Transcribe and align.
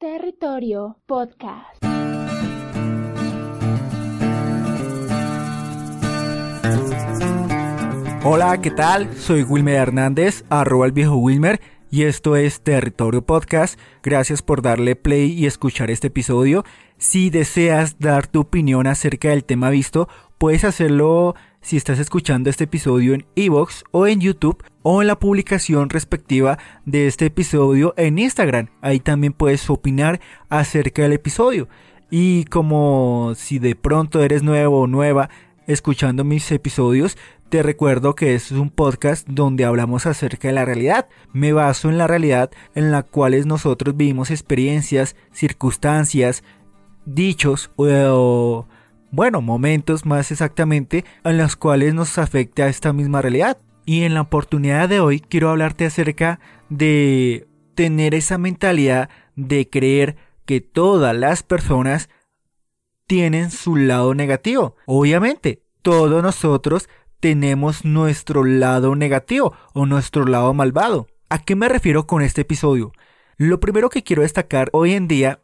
Territorio 0.00 0.96
Podcast. 1.06 1.84
Hola, 8.22 8.60
¿qué 8.62 8.70
tal? 8.70 9.12
Soy 9.16 9.42
Wilmer 9.42 9.74
Hernández, 9.74 10.44
arroba 10.50 10.86
el 10.86 10.92
viejo 10.92 11.16
Wilmer, 11.16 11.60
y 11.90 12.04
esto 12.04 12.36
es 12.36 12.60
Territorio 12.60 13.22
Podcast. 13.22 13.76
Gracias 14.04 14.40
por 14.40 14.62
darle 14.62 14.94
play 14.94 15.32
y 15.32 15.46
escuchar 15.46 15.90
este 15.90 16.06
episodio. 16.06 16.62
Si 16.96 17.30
deseas 17.30 17.98
dar 17.98 18.28
tu 18.28 18.42
opinión 18.42 18.86
acerca 18.86 19.30
del 19.30 19.44
tema 19.44 19.68
visto, 19.68 20.08
puedes 20.38 20.62
hacerlo 20.62 21.34
si 21.60 21.76
estás 21.76 21.98
escuchando 21.98 22.50
este 22.50 22.64
episodio 22.64 23.14
en 23.14 23.26
Evox 23.36 23.84
o 23.90 24.06
en 24.06 24.20
YouTube 24.20 24.62
o 24.82 25.02
en 25.02 25.08
la 25.08 25.18
publicación 25.18 25.90
respectiva 25.90 26.58
de 26.86 27.06
este 27.06 27.26
episodio 27.26 27.94
en 27.96 28.18
Instagram. 28.18 28.68
Ahí 28.80 29.00
también 29.00 29.32
puedes 29.32 29.68
opinar 29.68 30.20
acerca 30.48 31.02
del 31.02 31.12
episodio. 31.12 31.68
Y 32.10 32.44
como 32.44 33.32
si 33.36 33.58
de 33.58 33.74
pronto 33.74 34.22
eres 34.22 34.42
nuevo 34.42 34.82
o 34.82 34.86
nueva 34.86 35.28
escuchando 35.66 36.24
mis 36.24 36.50
episodios, 36.50 37.18
te 37.50 37.62
recuerdo 37.62 38.14
que 38.14 38.34
este 38.34 38.54
es 38.54 38.60
un 38.60 38.70
podcast 38.70 39.26
donde 39.28 39.64
hablamos 39.64 40.06
acerca 40.06 40.48
de 40.48 40.54
la 40.54 40.64
realidad. 40.64 41.08
Me 41.32 41.52
baso 41.52 41.90
en 41.90 41.98
la 41.98 42.06
realidad 42.06 42.50
en 42.74 42.90
la 42.90 43.02
cual 43.02 43.46
nosotros 43.46 43.96
vivimos 43.96 44.30
experiencias, 44.30 45.16
circunstancias, 45.32 46.42
dichos 47.04 47.70
o 47.76 48.66
bueno, 49.10 49.40
momentos 49.40 50.04
más 50.04 50.30
exactamente 50.30 51.04
en 51.24 51.38
los 51.38 51.56
cuales 51.56 51.94
nos 51.94 52.18
afecta 52.18 52.68
esta 52.68 52.92
misma 52.92 53.22
realidad. 53.22 53.58
Y 53.84 54.02
en 54.02 54.14
la 54.14 54.20
oportunidad 54.20 54.88
de 54.88 55.00
hoy 55.00 55.20
quiero 55.20 55.50
hablarte 55.50 55.86
acerca 55.86 56.40
de 56.68 57.48
tener 57.74 58.14
esa 58.14 58.36
mentalidad 58.36 59.08
de 59.34 59.68
creer 59.70 60.16
que 60.44 60.60
todas 60.60 61.16
las 61.16 61.42
personas 61.42 62.10
tienen 63.06 63.50
su 63.50 63.76
lado 63.76 64.14
negativo. 64.14 64.76
Obviamente, 64.86 65.62
todos 65.82 66.22
nosotros 66.22 66.88
tenemos 67.20 67.84
nuestro 67.84 68.44
lado 68.44 68.94
negativo 68.94 69.54
o 69.72 69.86
nuestro 69.86 70.26
lado 70.26 70.52
malvado. 70.52 71.06
¿A 71.30 71.42
qué 71.42 71.56
me 71.56 71.68
refiero 71.68 72.06
con 72.06 72.22
este 72.22 72.42
episodio? 72.42 72.92
Lo 73.36 73.60
primero 73.60 73.88
que 73.88 74.02
quiero 74.02 74.22
destacar 74.22 74.68
hoy 74.72 74.92
en 74.92 75.08
día 75.08 75.40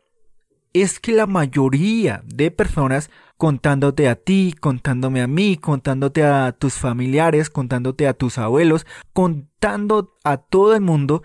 es 0.74 0.98
que 0.98 1.12
la 1.12 1.26
mayoría 1.26 2.22
de 2.26 2.50
personas 2.50 3.08
contándote 3.38 4.08
a 4.08 4.16
ti, 4.16 4.54
contándome 4.58 5.22
a 5.22 5.26
mí, 5.26 5.56
contándote 5.56 6.24
a 6.24 6.52
tus 6.52 6.74
familiares, 6.74 7.48
contándote 7.48 8.06
a 8.06 8.14
tus 8.14 8.38
abuelos, 8.38 8.86
contando 9.12 10.16
a 10.24 10.36
todo 10.36 10.74
el 10.74 10.80
mundo, 10.80 11.22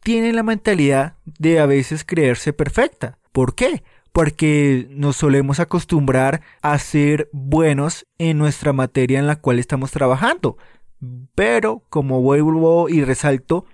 tienen 0.00 0.36
la 0.36 0.42
mentalidad 0.42 1.16
de 1.24 1.60
a 1.60 1.66
veces 1.66 2.04
creerse 2.04 2.52
perfecta. 2.52 3.18
¿Por 3.32 3.54
qué? 3.54 3.82
Porque 4.12 4.88
nos 4.90 5.16
solemos 5.16 5.60
acostumbrar 5.60 6.42
a 6.60 6.78
ser 6.78 7.28
buenos 7.32 8.06
en 8.18 8.38
nuestra 8.38 8.72
materia 8.72 9.18
en 9.18 9.26
la 9.26 9.36
cual 9.36 9.58
estamos 9.58 9.92
trabajando. 9.92 10.56
Pero, 11.36 11.84
como 11.88 12.20
vuelvo 12.20 12.88
y 12.88 13.04
resalto, 13.04 13.64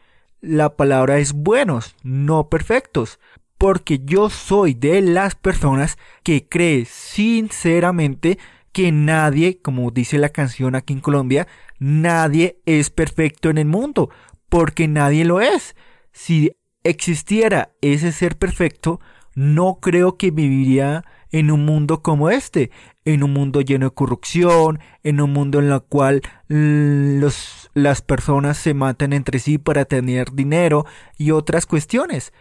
la 0.40 0.76
palabra 0.76 1.18
es 1.18 1.32
buenos, 1.32 1.96
no 2.02 2.50
perfectos 2.50 3.18
porque 3.58 4.00
yo 4.04 4.30
soy 4.30 4.74
de 4.74 5.00
las 5.00 5.34
personas 5.34 5.98
que 6.22 6.48
cree 6.48 6.84
sinceramente 6.84 8.38
que 8.72 8.90
nadie, 8.90 9.60
como 9.62 9.90
dice 9.90 10.18
la 10.18 10.30
canción 10.30 10.74
aquí 10.74 10.94
en 10.94 11.00
Colombia, 11.00 11.46
nadie 11.78 12.60
es 12.66 12.90
perfecto 12.90 13.48
en 13.48 13.58
el 13.58 13.66
mundo, 13.66 14.10
porque 14.48 14.88
nadie 14.88 15.24
lo 15.24 15.40
es. 15.40 15.76
Si 16.12 16.50
existiera 16.82 17.70
ese 17.80 18.10
ser 18.10 18.36
perfecto, 18.36 19.00
no 19.34 19.78
creo 19.80 20.16
que 20.16 20.30
viviría 20.30 21.04
en 21.30 21.50
un 21.50 21.64
mundo 21.64 22.02
como 22.02 22.30
este, 22.30 22.70
en 23.04 23.24
un 23.24 23.32
mundo 23.32 23.60
lleno 23.60 23.86
de 23.86 23.94
corrupción, 23.94 24.78
en 25.02 25.20
un 25.20 25.32
mundo 25.32 25.58
en 25.58 25.70
el 25.70 25.80
cual 25.82 26.22
los, 26.48 27.70
las 27.74 28.02
personas 28.02 28.56
se 28.56 28.72
matan 28.72 29.12
entre 29.12 29.40
sí 29.40 29.58
para 29.58 29.84
tener 29.84 30.32
dinero 30.32 30.86
y 31.18 31.32
otras 31.32 31.66
cuestiones. 31.66 32.32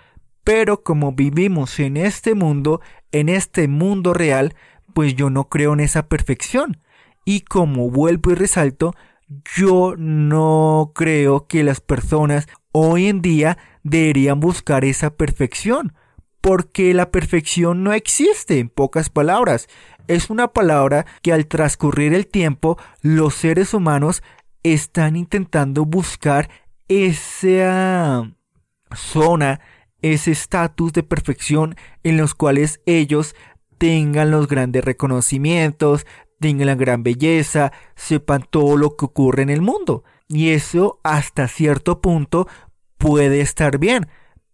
Pero 0.44 0.84
como 0.84 1.14
vivimos 1.14 1.80
en 1.80 1.98
este 1.98 2.36
mundo, 2.36 2.82
en 3.12 3.30
este 3.30 3.68
mundo 3.68 4.14
real, 4.14 4.54
pues 4.94 5.16
yo 5.16 5.30
no 5.30 5.50
creo 5.50 5.74
en 5.74 5.80
esa 5.80 6.08
perfección. 6.08 6.82
Y 7.26 7.42
como 7.42 7.90
vuelvo 7.90 8.32
y 8.32 8.36
resalto, 8.36 8.94
yo 9.56 9.96
no 9.98 10.92
creo 10.94 11.48
que 11.48 11.64
las 11.64 11.80
personas 11.80 12.48
hoy 12.72 13.08
en 13.08 13.22
día 13.22 13.58
deberían 13.84 14.40
buscar 14.40 14.84
esa 14.84 15.16
perfección. 15.16 15.94
Porque 16.42 16.94
la 16.94 17.10
perfección 17.10 17.84
no 17.84 17.94
existe, 17.94 18.60
en 18.60 18.68
pocas 18.68 19.10
palabras. 19.10 19.70
Es 20.10 20.30
una 20.30 20.50
palabra 20.50 21.06
que 21.22 21.32
al 21.32 21.48
transcurrir 21.48 22.14
el 22.14 22.28
tiempo 22.28 22.78
los 23.02 23.36
seres 23.36 23.74
humanos 23.74 24.22
están 24.64 25.16
intentando 25.16 25.86
buscar 25.86 26.50
esa 26.90 28.30
zona 28.94 29.62
ese 30.04 30.32
estatus 30.32 30.94
de 30.94 31.02
perfección 31.02 31.76
en 32.04 32.18
los 32.18 32.36
cuales 32.36 32.82
ellos 32.86 33.36
tengan 33.80 34.30
los 34.30 34.48
grandes 34.48 34.86
reconocimientos, 34.86 36.06
tengan 36.40 36.68
la 36.68 36.76
gran 36.76 37.02
belleza, 37.02 37.72
sepan 37.96 38.46
todo 38.48 38.78
lo 38.78 38.96
que 38.96 39.06
ocurre 39.06 39.42
en 39.42 39.50
el 39.50 39.62
mundo. 39.62 40.04
Y 40.28 40.50
eso 40.50 41.00
hasta 41.04 41.48
cierto 41.48 42.02
punto 42.02 42.48
puede 42.98 43.42
estar 43.42 43.80
bien, 43.80 44.08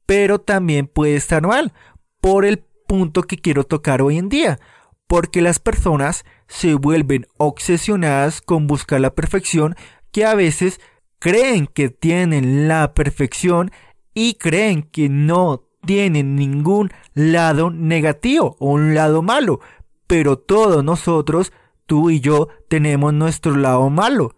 pero 0.05 0.39
también 0.39 0.87
puede 0.87 1.15
estar 1.15 1.45
mal, 1.45 1.73
por 2.21 2.45
el 2.45 2.59
punto 2.87 3.23
que 3.23 3.37
quiero 3.37 3.63
tocar 3.63 4.01
hoy 4.01 4.17
en 4.17 4.29
día, 4.29 4.59
porque 5.07 5.41
las 5.41 5.59
personas 5.59 6.25
se 6.47 6.75
vuelven 6.75 7.27
obsesionadas 7.37 8.41
con 8.41 8.67
buscar 8.67 9.01
la 9.01 9.15
perfección 9.15 9.75
que 10.11 10.25
a 10.25 10.35
veces 10.35 10.79
creen 11.19 11.67
que 11.67 11.89
tienen 11.89 12.67
la 12.67 12.93
perfección 12.93 13.71
y 14.13 14.35
creen 14.35 14.83
que 14.83 15.09
no 15.09 15.63
tienen 15.85 16.35
ningún 16.35 16.91
lado 17.13 17.71
negativo 17.71 18.55
o 18.59 18.71
un 18.71 18.93
lado 18.95 19.21
malo, 19.21 19.59
pero 20.07 20.37
todos 20.37 20.83
nosotros, 20.83 21.53
tú 21.85 22.09
y 22.09 22.19
yo, 22.19 22.49
tenemos 22.67 23.13
nuestro 23.13 23.55
lado 23.55 23.89
malo. 23.89 24.35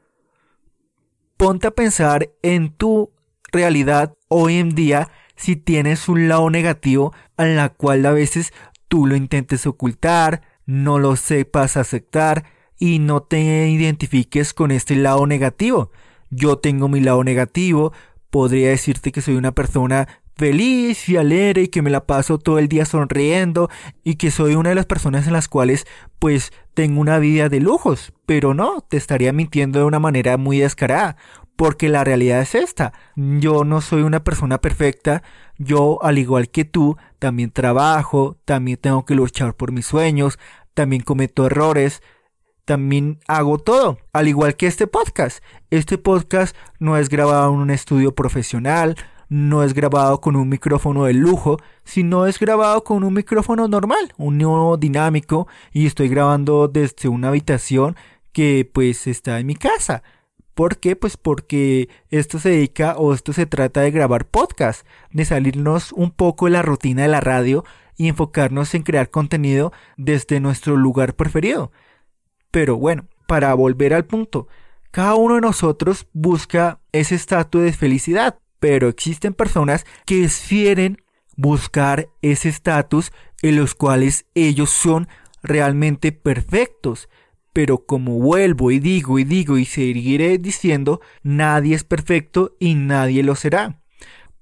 Ponte 1.38 1.68
a 1.68 1.72
pensar 1.72 2.30
en 2.44 2.72
tu 2.72 3.12
realidad 3.52 4.16
hoy 4.28 4.58
en 4.58 4.76
día 4.76 5.10
si 5.36 5.56
tienes 5.56 6.08
un 6.08 6.28
lado 6.28 6.50
negativo 6.50 7.14
en 7.38 7.56
la 7.56 7.70
cual 7.70 8.06
a 8.06 8.12
veces 8.12 8.54
tú 8.88 9.08
lo 9.08 9.16
intentes 9.16 9.66
ocultar, 9.66 10.44
no 10.66 11.00
lo 11.00 11.16
sepas 11.16 11.78
aceptar 11.78 12.46
y 12.78 13.00
no 13.00 13.24
te 13.24 13.70
identifiques 13.70 14.54
con 14.54 14.72
este 14.72 14.96
lado 14.96 15.26
negativo. 15.26 15.92
Yo 16.30 16.58
tengo 16.60 16.88
mi 16.88 17.00
lado 17.00 17.24
negativo, 17.24 17.92
podría 18.32 18.70
decirte 18.70 19.12
que 19.12 19.22
soy 19.22 19.36
una 19.36 19.52
persona 19.52 20.08
feliz 20.36 21.08
y 21.08 21.18
alegre 21.18 21.64
y 21.64 21.68
que 21.68 21.84
me 21.84 21.92
la 21.92 22.08
paso 22.08 22.40
todo 22.40 22.58
el 22.58 22.68
día 22.68 22.86
sonriendo 22.86 23.70
y 24.04 24.16
que 24.16 24.32
soy 24.32 24.56
una 24.56 24.70
de 24.70 24.76
las 24.76 24.88
personas 24.88 25.28
en 25.28 25.34
las 25.34 25.48
cuales 25.48 25.86
pues 26.18 26.52
tengo 26.74 27.00
una 27.00 27.20
vida 27.20 27.50
de 27.50 27.60
lujos, 27.60 28.14
pero 28.26 28.56
no, 28.56 28.82
te 28.82 28.98
estaría 28.98 29.34
mintiendo 29.34 29.78
de 29.78 29.86
una 29.86 30.00
manera 30.00 30.38
muy 30.38 30.60
descarada, 30.60 31.18
porque 31.56 31.90
la 31.90 32.04
realidad 32.04 32.42
es 32.42 32.56
esta, 32.56 32.94
yo 33.16 33.66
no 33.66 33.82
soy 33.82 34.02
una 34.02 34.24
persona 34.24 34.60
perfecta, 34.60 35.22
yo 35.60 36.00
al 36.02 36.18
igual 36.18 36.50
que 36.50 36.66
tú 36.66 36.98
también 37.20 37.52
trabajo, 37.52 38.38
también 38.46 38.78
tengo 38.78 39.06
que 39.06 39.14
luchar 39.14 39.54
por 39.54 39.72
mis 39.72 39.86
sueños, 39.86 40.40
también 40.74 41.04
cometo 41.04 41.46
errores, 41.46 42.02
también 42.66 43.20
hago 43.28 43.58
todo, 43.58 43.98
al 44.14 44.28
igual 44.28 44.56
que 44.56 44.68
este 44.68 44.88
podcast. 44.88 45.44
Este 45.70 45.98
podcast 45.98 46.56
no 46.80 46.98
es 46.98 47.10
grabado 47.10 47.54
en 47.54 47.60
un 47.60 47.72
estudio 47.72 48.14
profesional, 48.14 48.96
no 49.30 49.64
es 49.64 49.74
grabado 49.74 50.20
con 50.20 50.36
un 50.36 50.50
micrófono 50.50 51.06
de 51.06 51.14
lujo, 51.14 51.58
sino 51.84 52.28
es 52.28 52.38
grabado 52.38 52.84
con 52.84 53.04
un 53.04 53.14
micrófono 53.14 53.68
normal, 53.68 54.14
un 54.18 54.38
dinámico, 54.80 55.48
y 55.72 55.86
estoy 55.86 56.10
grabando 56.10 56.68
desde 56.68 57.08
una 57.08 57.30
habitación 57.30 57.96
que 58.34 58.70
pues 58.72 59.08
está 59.08 59.40
en 59.40 59.48
mi 59.48 59.56
casa. 59.56 60.04
¿Por 60.54 60.78
qué? 60.78 60.98
Pues 60.98 61.16
porque 61.16 61.88
esto 62.10 62.40
se 62.40 62.50
dedica 62.50 62.96
o 62.98 63.14
esto 63.14 63.32
se 63.32 63.46
trata 63.46 63.82
de 63.82 63.92
grabar 63.92 64.26
podcast, 64.28 64.86
de 65.12 65.24
salirnos 65.24 65.94
un 65.94 66.12
poco 66.12 66.46
de 66.46 66.52
la 66.52 66.62
rutina 66.62 67.04
de 67.04 67.08
la 67.08 67.22
radio 67.22 67.64
y 67.96 68.10
enfocarnos 68.10 68.74
en 68.76 68.84
crear 68.84 69.10
contenido 69.10 69.72
desde 69.96 70.40
nuestro 70.42 70.76
lugar 70.76 71.16
preferido. 71.16 71.72
Pero 72.52 72.78
bueno, 72.78 73.08
para 73.28 73.54
volver 73.54 73.94
al 73.94 74.06
punto, 74.06 74.48
cada 74.92 75.16
uno 75.16 75.36
de 75.36 75.42
nosotros 75.42 76.08
busca 76.14 76.80
ese 76.92 77.16
estatus 77.16 77.64
de 77.64 77.74
felicidad, 77.74 78.38
pero 78.60 78.90
existen 78.90 79.34
personas 79.34 79.86
que 80.06 80.20
prefieren 80.20 81.02
buscar 81.38 82.10
ese 82.22 82.50
estatus 82.50 83.12
en 83.42 83.56
los 83.56 83.74
cuales 83.74 84.26
ellos 84.36 84.70
son 84.70 85.08
realmente 85.42 86.12
perfectos. 86.12 87.10
Pero 87.54 87.86
como 87.86 88.20
vuelvo 88.20 88.72
y 88.72 88.80
digo 88.80 89.18
y 89.18 89.24
digo 89.24 89.58
y 89.58 89.66
seguiré 89.66 90.38
diciendo, 90.38 91.02
nadie 91.24 91.76
es 91.76 91.84
perfecto 91.84 92.56
y 92.60 92.76
nadie 92.76 93.24
lo 93.24 93.36
será. 93.36 93.82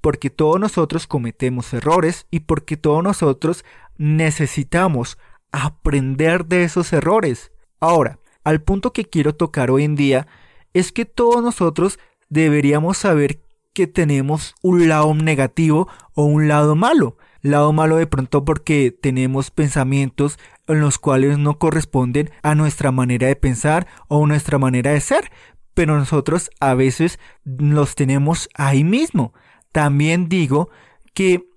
porque 0.01 0.29
todos 0.29 0.59
nosotros 0.59 1.07
cometemos 1.07 1.73
errores 1.73 2.25
y 2.31 2.41
porque 2.41 2.77
todos 2.77 3.03
nosotros 3.03 3.65
necesitamos 3.97 5.17
aprender 5.51 6.45
de 6.45 6.63
esos 6.63 6.93
errores. 6.93 7.51
Ahora, 7.79 8.19
al 8.43 8.61
punto 8.61 8.93
que 8.93 9.05
quiero 9.05 9.35
tocar 9.35 9.71
hoy 9.71 9.83
en 9.83 9.95
día 9.95 10.27
es 10.73 10.91
que 10.91 11.05
todos 11.05 11.41
nosotros 11.41 11.99
deberíamos 12.29 12.97
saber 12.97 13.41
que 13.73 13.87
tenemos 13.87 14.55
un 14.61 14.87
lado 14.87 15.13
negativo 15.13 15.87
o 16.13 16.23
un 16.23 16.47
lado 16.47 16.75
malo. 16.75 17.17
Lado 17.41 17.71
malo 17.71 17.95
de 17.95 18.07
pronto 18.07 18.43
porque 18.43 18.91
tenemos 18.91 19.51
pensamientos 19.51 20.37
en 20.67 20.81
los 20.81 20.99
cuales 20.99 21.37
no 21.37 21.57
corresponden 21.57 22.29
a 22.43 22.55
nuestra 22.55 22.91
manera 22.91 23.27
de 23.27 23.35
pensar 23.35 23.87
o 24.07 24.27
nuestra 24.27 24.57
manera 24.57 24.91
de 24.91 24.99
ser, 24.99 25.31
pero 25.73 25.97
nosotros 25.97 26.49
a 26.59 26.73
veces 26.73 27.19
los 27.45 27.95
tenemos 27.95 28.49
ahí 28.55 28.83
mismo. 28.83 29.33
También 29.71 30.27
digo 30.27 30.69
que 31.13 31.47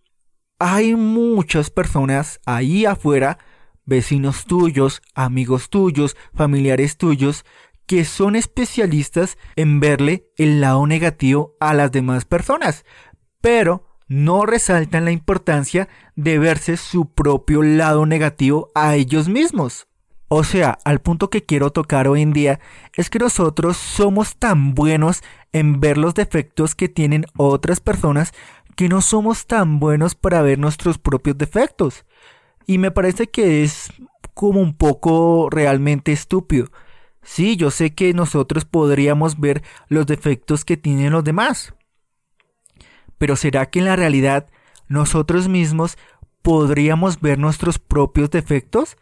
hay 0.61 0.95
muchas 0.95 1.71
personas 1.71 2.41
ahí 2.47 2.87
afuera, 2.87 3.39
vecinos 3.85 4.47
tuyos, 4.47 5.03
amigos 5.15 5.71
tuyos, 5.71 6.17
familiares 6.35 6.97
tuyos, 6.97 7.45
que 7.87 8.05
son 8.05 8.37
especialistas 8.37 9.37
en 9.57 9.81
verle 9.81 10.27
el 10.37 10.61
lado 10.61 10.87
negativo 10.87 11.57
a 11.61 11.75
las 11.75 11.93
demás 11.93 12.25
personas, 12.25 12.85
pero 13.41 13.87
no 14.09 14.47
resaltan 14.47 15.05
la 15.05 15.11
importancia 15.11 15.89
de 16.17 16.39
verse 16.39 16.77
su 16.77 17.13
propio 17.13 17.63
lado 17.63 18.07
negativo 18.07 18.71
a 18.75 18.95
ellos 18.95 19.29
mismos. 19.29 19.89
O 20.29 20.45
sea, 20.45 20.79
al 20.85 21.01
punto 21.01 21.29
que 21.29 21.45
quiero 21.45 21.73
tocar 21.73 22.09
hoy 22.09 22.23
en 22.23 22.33
día 22.33 22.61
es 22.95 23.11
que 23.11 23.19
nosotros 23.19 23.77
somos 23.77 24.37
tan 24.37 24.75
buenos 24.75 25.23
en 25.53 25.81
ver 25.81 25.99
los 25.99 26.15
defectos 26.15 26.75
que 26.75 26.89
tienen 26.89 27.27
otras 27.37 27.81
personas 27.81 28.33
que 28.75 28.89
no 28.89 29.03
somos 29.03 29.47
tan 29.47 29.79
buenos 29.79 30.15
para 30.15 30.41
ver 30.41 30.59
nuestros 30.59 30.97
propios 30.97 31.37
defectos. 31.37 32.07
Y 32.67 32.79
me 32.79 32.91
parece 32.91 33.29
que 33.29 33.63
es 33.63 33.93
como 34.35 34.61
un 34.61 34.75
poco 34.75 35.49
realmente 35.51 36.13
estúpido. 36.13 36.69
Sí, 37.23 37.57
yo 37.57 37.71
sé 37.71 37.95
que 37.95 38.13
nosotros 38.15 38.65
podríamos 38.65 39.39
ver 39.39 39.63
los 39.89 40.07
defectos 40.07 40.65
que 40.65 40.77
tienen 40.77 41.13
los 41.13 41.25
demás. 41.25 41.75
Pero 43.19 43.37
¿será 43.37 43.71
que 43.71 43.79
en 43.79 43.85
la 43.85 43.97
realidad 43.97 44.49
nosotros 44.89 45.49
mismos 45.49 45.97
podríamos 46.43 47.21
ver 47.21 47.39
nuestros 47.39 47.79
propios 47.79 48.31
defectos? 48.31 48.97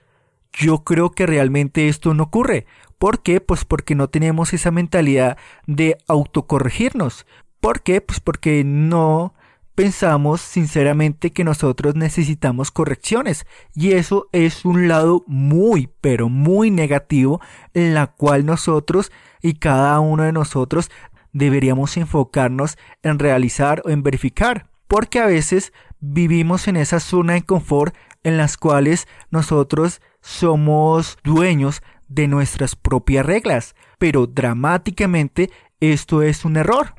Yo 0.52 0.84
creo 0.84 1.12
que 1.12 1.26
realmente 1.26 1.88
esto 1.88 2.12
no 2.12 2.24
ocurre. 2.24 2.66
¿Por 2.98 3.22
qué? 3.22 3.40
Pues 3.40 3.64
porque 3.64 3.94
no 3.94 4.08
tenemos 4.08 4.52
esa 4.52 4.70
mentalidad 4.70 5.38
de 5.66 5.96
autocorregirnos. 6.06 7.26
¿Por 7.60 7.82
qué? 7.82 8.02
Pues 8.02 8.20
porque 8.20 8.62
no 8.64 9.34
pensamos 9.74 10.40
sinceramente 10.40 11.32
que 11.32 11.44
nosotros 11.44 11.94
necesitamos 11.94 12.70
correcciones 12.70 13.46
y 13.74 13.92
eso 13.92 14.28
es 14.32 14.64
un 14.64 14.88
lado 14.88 15.24
muy 15.26 15.88
pero 16.00 16.28
muy 16.28 16.70
negativo 16.70 17.40
en 17.74 17.94
la 17.94 18.08
cual 18.08 18.44
nosotros 18.44 19.10
y 19.42 19.54
cada 19.54 20.00
uno 20.00 20.24
de 20.24 20.32
nosotros 20.32 20.90
deberíamos 21.32 21.96
enfocarnos 21.96 22.76
en 23.02 23.18
realizar 23.18 23.82
o 23.84 23.90
en 23.90 24.02
verificar 24.02 24.68
porque 24.88 25.20
a 25.20 25.26
veces 25.26 25.72
vivimos 26.00 26.68
en 26.68 26.76
esa 26.76 27.00
zona 27.00 27.34
de 27.34 27.42
confort 27.42 27.94
en 28.22 28.36
las 28.36 28.56
cuales 28.56 29.06
nosotros 29.30 30.00
somos 30.20 31.18
dueños 31.24 31.82
de 32.08 32.28
nuestras 32.28 32.76
propias 32.76 33.24
reglas 33.24 33.74
pero 34.00 34.26
dramáticamente 34.26 35.50
esto 35.78 36.22
es 36.22 36.44
un 36.44 36.56
error. 36.56 36.94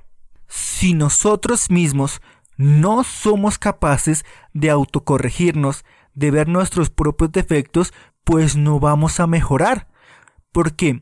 Si 0.48 0.94
nosotros 0.94 1.72
mismos 1.72 2.22
no 2.62 3.04
somos 3.04 3.58
capaces 3.58 4.24
de 4.54 4.70
autocorregirnos, 4.70 5.84
de 6.14 6.30
ver 6.30 6.48
nuestros 6.48 6.92
propios 6.92 7.32
defectos, 7.32 7.92
pues 8.24 8.56
no 8.56 8.80
vamos 8.80 9.20
a 9.20 9.26
mejorar. 9.26 9.88
Porque 10.52 11.02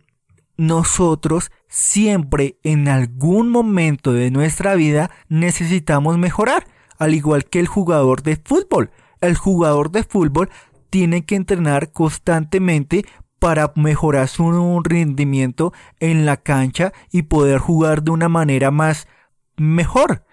nosotros 0.56 1.51
siempre 1.67 2.57
en 2.63 2.88
algún 2.88 3.50
momento 3.50 4.13
de 4.13 4.31
nuestra 4.31 4.75
vida 4.75 5.11
necesitamos 5.27 6.17
mejorar, 6.17 6.65
al 6.97 7.13
igual 7.13 7.44
que 7.44 7.59
el 7.59 7.67
jugador 7.67 8.23
de 8.23 8.38
fútbol. 8.38 8.91
El 9.19 9.35
jugador 9.35 9.91
de 9.91 10.03
fútbol 10.03 10.50
tiene 10.89 11.25
que 11.25 11.35
entrenar 11.35 11.91
constantemente 11.91 13.06
para 13.38 13.73
mejorar 13.75 14.29
su 14.29 14.81
rendimiento 14.81 15.73
en 16.00 16.25
la 16.25 16.38
cancha 16.38 16.94
y 17.11 17.23
poder 17.23 17.59
jugar 17.59 18.01
de 18.03 18.11
una 18.11 18.29
manera 18.29 18.71
más 18.71 19.09
mejor. 19.57 20.23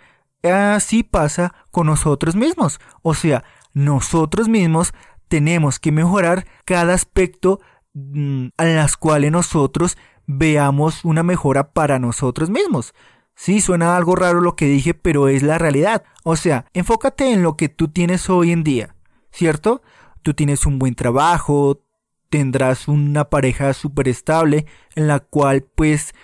Así 0.51 1.03
pasa 1.03 1.55
con 1.71 1.87
nosotros 1.87 2.37
mismos. 2.37 2.81
O 3.03 3.15
sea, 3.15 3.45
nosotros 3.73 4.49
mismos 4.49 4.95
tenemos 5.29 5.79
que 5.79 5.93
mejorar 5.93 6.47
cada 6.65 6.95
aspecto 6.95 7.61
en 7.95 8.47
mm, 8.47 8.53
las 8.59 8.97
cuales 8.97 9.33
nosotros 9.33 9.97
veamos 10.27 11.05
una 11.05 11.23
mejora 11.23 11.73
para 11.73 11.99
nosotros 11.99 12.51
mismos. 12.51 12.95
Sí, 13.35 13.61
suena 13.61 13.97
algo 13.97 14.17
raro 14.17 14.41
lo 14.41 14.57
que 14.57 14.67
dije, 14.67 14.95
pero 14.95 15.29
es 15.29 15.43
la 15.43 15.59
realidad. 15.59 16.05
O 16.25 16.37
sea, 16.37 16.65
enfócate 16.73 17.33
en 17.33 17.43
lo 17.43 17.57
que 17.57 17.69
tú 17.69 17.89
tienes 17.89 18.31
hoy 18.31 18.51
en 18.51 18.65
día, 18.65 18.95
¿cierto? 19.31 19.83
Tú 20.23 20.35
tienes 20.35 20.65
un 20.65 20.79
buen 20.79 20.95
trabajo, 20.95 21.83
tendrás 22.31 22.89
una 22.89 23.29
pareja 23.29 23.73
súper 23.75 24.09
estable 24.09 24.67
en 24.95 25.07
la 25.07 25.21
cual 25.21 25.63
pues 25.63 26.15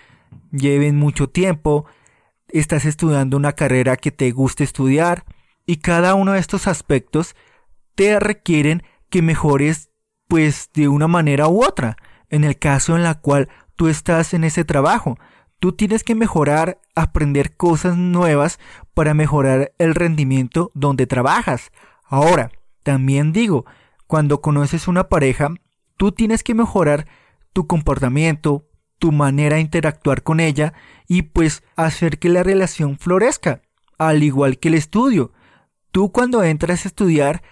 lleven 0.50 0.96
mucho 0.96 1.28
tiempo, 1.28 1.84
estás 2.52 2.84
estudiando 2.84 3.36
una 3.36 3.52
carrera 3.52 3.96
que 3.96 4.10
te 4.10 4.30
guste 4.30 4.64
estudiar 4.64 5.24
y 5.66 5.76
cada 5.76 6.14
uno 6.14 6.32
de 6.32 6.38
estos 6.38 6.66
aspectos 6.66 7.34
te 7.94 8.18
requieren 8.20 8.82
que 9.10 9.22
mejores 9.22 9.90
pues 10.28 10.70
de 10.74 10.88
una 10.88 11.08
manera 11.08 11.48
u 11.48 11.64
otra. 11.64 11.96
En 12.30 12.44
el 12.44 12.58
caso 12.58 12.96
en 12.96 13.02
la 13.02 13.16
cual 13.16 13.48
tú 13.76 13.88
estás 13.88 14.32
en 14.32 14.44
ese 14.44 14.64
trabajo, 14.64 15.18
tú 15.58 15.72
tienes 15.72 16.02
que 16.02 16.14
mejorar, 16.14 16.80
aprender 16.94 17.56
cosas 17.56 17.96
nuevas 17.96 18.58
para 18.94 19.14
mejorar 19.14 19.72
el 19.78 19.94
rendimiento 19.94 20.70
donde 20.74 21.06
trabajas. 21.06 21.70
Ahora, 22.04 22.50
también 22.82 23.32
digo, 23.32 23.64
cuando 24.06 24.40
conoces 24.40 24.88
una 24.88 25.08
pareja, 25.08 25.50
tú 25.96 26.12
tienes 26.12 26.42
que 26.42 26.54
mejorar 26.54 27.06
tu 27.52 27.66
comportamiento, 27.66 28.66
tu 29.02 29.10
manera 29.10 29.56
de 29.56 29.62
interactuar 29.62 30.22
con 30.22 30.38
ella 30.38 30.74
y 31.08 31.22
pues 31.22 31.64
hacer 31.74 32.20
que 32.20 32.28
la 32.28 32.44
relación 32.44 32.98
florezca, 32.98 33.60
al 33.98 34.22
igual 34.22 34.60
que 34.60 34.68
el 34.68 34.74
estudio. 34.74 35.32
Tú 35.90 36.12
cuando 36.12 36.44
entras 36.44 36.84
a 36.84 36.88
estudiar 36.88 37.42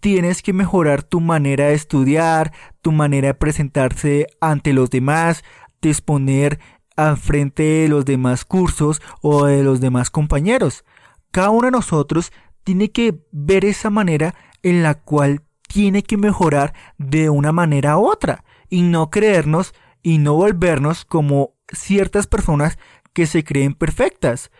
tienes 0.00 0.42
que 0.42 0.52
mejorar 0.52 1.02
tu 1.02 1.20
manera 1.20 1.68
de 1.68 1.72
estudiar, 1.72 2.52
tu 2.82 2.92
manera 2.92 3.28
de 3.28 3.34
presentarse 3.34 4.26
ante 4.42 4.74
los 4.74 4.90
demás, 4.90 5.44
de 5.80 5.88
exponer 5.88 6.60
al 6.94 7.16
frente 7.16 7.62
de 7.62 7.88
los 7.88 8.04
demás 8.04 8.44
cursos 8.44 9.00
o 9.22 9.46
de 9.46 9.62
los 9.62 9.80
demás 9.80 10.10
compañeros. 10.10 10.84
Cada 11.30 11.48
uno 11.48 11.68
de 11.68 11.72
nosotros 11.72 12.32
tiene 12.64 12.90
que 12.90 13.18
ver 13.32 13.64
esa 13.64 13.88
manera 13.88 14.34
en 14.62 14.82
la 14.82 14.92
cual 14.92 15.40
tiene 15.68 16.02
que 16.02 16.18
mejorar 16.18 16.74
de 16.98 17.30
una 17.30 17.50
manera 17.50 17.96
u 17.96 18.06
otra 18.06 18.44
y 18.68 18.82
no 18.82 19.08
creernos 19.08 19.72
y 20.02 20.18
no 20.18 20.34
volvernos 20.34 21.04
como 21.04 21.54
ciertas 21.72 22.26
personas 22.26 22.78
que 23.12 23.26
se 23.26 23.44
creen 23.44 23.74
perfectas. 23.74 24.50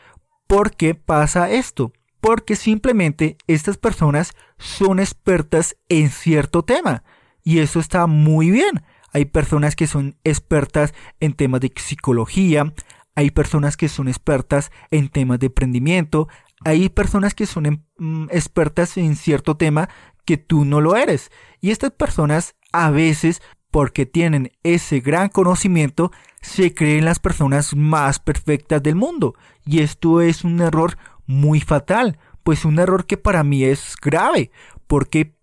¿Por 0.47 0.75
qué 0.77 0.95
pasa 0.95 1.51
esto? 1.51 1.93
Porque 2.21 2.57
simplemente 2.57 3.37
estas 3.47 3.77
personas 3.77 4.33
son 4.59 4.99
expertas 4.99 5.77
en 5.89 6.11
cierto 6.11 6.63
tema 6.63 7.05
y 7.45 7.61
eso 7.61 7.81
está 7.81 8.07
muy 8.07 8.51
bien. 8.51 8.83
Hay 9.13 9.25
personas 9.25 9.75
que 9.77 9.87
son 9.87 10.17
expertas 10.25 10.93
en 11.21 11.33
temas 11.33 11.61
de 11.61 11.73
psicología, 11.77 12.75
hay 13.15 13.31
personas 13.31 13.77
que 13.77 13.89
son 13.89 14.09
expertas 14.09 14.71
en 14.91 15.09
temas 15.09 15.39
de 15.39 15.47
emprendimiento, 15.47 16.29
hay 16.65 16.89
personas 16.89 17.35
que 17.35 17.47
son 17.47 17.67
em, 17.67 17.83
mm, 17.99 18.27
expertas 18.31 18.97
en 18.97 19.17
cierto 19.17 19.57
tema 19.57 19.89
que 20.25 20.37
tú 20.37 20.65
no 20.65 20.81
lo 20.81 20.97
eres. 20.97 21.31
Y 21.61 21.71
estas 21.71 21.93
personas 21.93 22.55
a 22.73 22.91
veces 22.91 23.41
porque 23.71 24.07
tienen 24.07 24.53
ese 24.63 25.01
gran 25.01 25.29
conocimiento, 25.29 26.11
se 26.41 26.75
creen 26.75 27.05
las 27.05 27.19
personas 27.19 27.77
más 27.77 28.19
perfectas 28.19 28.83
del 28.83 28.95
mundo. 28.95 29.35
Y 29.65 29.81
esto 29.81 30.21
es 30.21 30.45
un 30.45 30.61
error 30.61 30.97
muy 31.27 31.61
fatal, 31.61 32.19
pues 32.43 32.65
un 32.65 32.79
error 32.79 33.07
que 33.07 33.17
para 33.17 33.45
mí 33.45 33.65
es 33.65 33.97
grave, 34.01 34.51
porque 34.87 35.35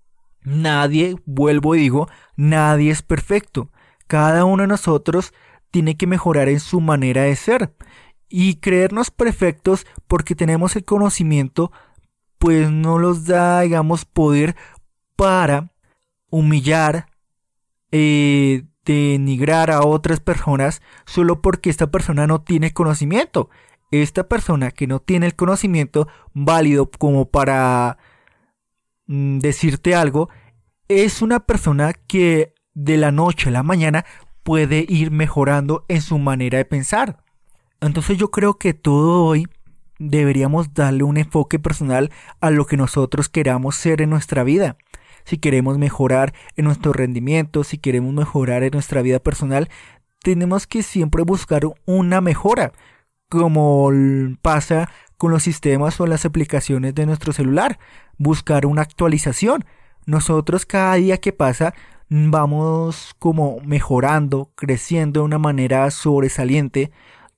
nadie, 0.44 1.16
vuelvo 1.26 1.76
y 1.76 1.80
digo, 1.80 2.10
nadie 2.36 2.92
es 2.92 3.02
perfecto. 3.02 3.70
Cada 4.08 4.46
uno 4.46 4.64
de 4.64 4.68
nosotros 4.68 5.34
tiene 5.72 5.98
que 5.98 6.08
mejorar 6.08 6.50
en 6.50 6.60
su 6.60 6.82
manera 6.82 7.24
de 7.24 7.36
ser. 7.36 7.76
Y 8.28 8.56
creernos 8.56 9.12
perfectos 9.12 9.86
porque 10.08 10.36
tenemos 10.36 10.76
el 10.76 10.84
conocimiento, 10.84 11.72
pues 12.40 12.72
no 12.72 13.00
nos 13.00 13.26
da, 13.26 13.62
digamos, 13.62 14.06
poder 14.06 14.56
para 15.16 15.72
humillar, 16.30 17.08
eh, 17.92 18.64
denigrar 18.86 19.72
a 19.72 19.82
otras 19.82 20.20
personas 20.20 20.82
solo 21.06 21.42
porque 21.42 21.70
esta 21.70 21.92
persona 21.92 22.28
no 22.28 22.42
tiene 22.42 22.74
conocimiento. 22.74 23.50
esta 23.92 24.28
persona 24.28 24.72
que 24.72 24.88
no 24.88 25.00
tiene 25.00 25.26
el 25.26 25.36
conocimiento 25.36 26.08
válido 26.34 26.90
como 26.92 27.30
para 27.30 27.98
mm, 29.08 29.40
decirte 29.40 29.96
algo, 29.96 30.30
es 30.90 31.22
una 31.22 31.42
persona 31.46 31.94
que 31.94 32.54
de 32.74 32.98
la 32.98 33.12
noche 33.12 33.50
a 33.50 33.52
la 33.54 33.64
mañana 33.64 34.06
puede 34.44 34.86
ir 34.88 35.12
mejorando 35.12 35.86
en 35.88 36.02
su 36.02 36.20
manera 36.20 36.58
de 36.58 36.66
pensar. 36.66 37.24
Entonces 37.82 38.18
yo 38.18 38.32
creo 38.32 38.58
que 38.58 38.74
todo 38.74 39.24
hoy 39.24 39.48
deberíamos 39.98 40.74
darle 40.74 41.04
un 41.04 41.18
enfoque 41.18 41.58
personal 41.58 42.12
a 42.42 42.52
lo 42.52 42.66
que 42.66 42.78
nosotros 42.78 43.30
queramos 43.30 43.76
ser 43.76 44.02
en 44.02 44.10
nuestra 44.10 44.44
vida. 44.44 44.78
Si 45.26 45.38
queremos 45.38 45.78
mejorar 45.78 46.34
en 46.56 46.66
nuestro 46.66 46.94
rendimiento, 46.94 47.64
si 47.64 47.78
queremos 47.78 48.14
mejorar 48.14 48.64
en 48.64 48.72
nuestra 48.72 49.02
vida 49.02 49.20
personal, 49.20 49.70
tenemos 50.24 50.68
que 50.68 50.84
siempre 50.84 51.24
buscar 51.24 51.64
una 51.86 52.22
mejora, 52.22 52.72
como 53.28 53.92
pasa 54.42 54.90
con 55.18 55.32
los 55.32 55.44
sistemas 55.44 56.00
o 56.00 56.08
las 56.08 56.26
aplicaciones 56.26 56.96
de 56.96 57.06
nuestro 57.06 57.34
celular, 57.34 57.80
buscar 58.18 58.66
una 58.66 58.84
actualización. 58.84 59.66
Nosotros 60.06 60.66
cada 60.66 60.96
día 60.96 61.18
que 61.18 61.34
pasa 61.34 61.74
vamos 62.10 63.16
como 63.18 63.60
mejorando, 63.66 64.52
creciendo 64.56 65.22
de 65.22 65.26
una 65.26 65.40
manera 65.40 65.90
sobresaliente. 65.92 66.92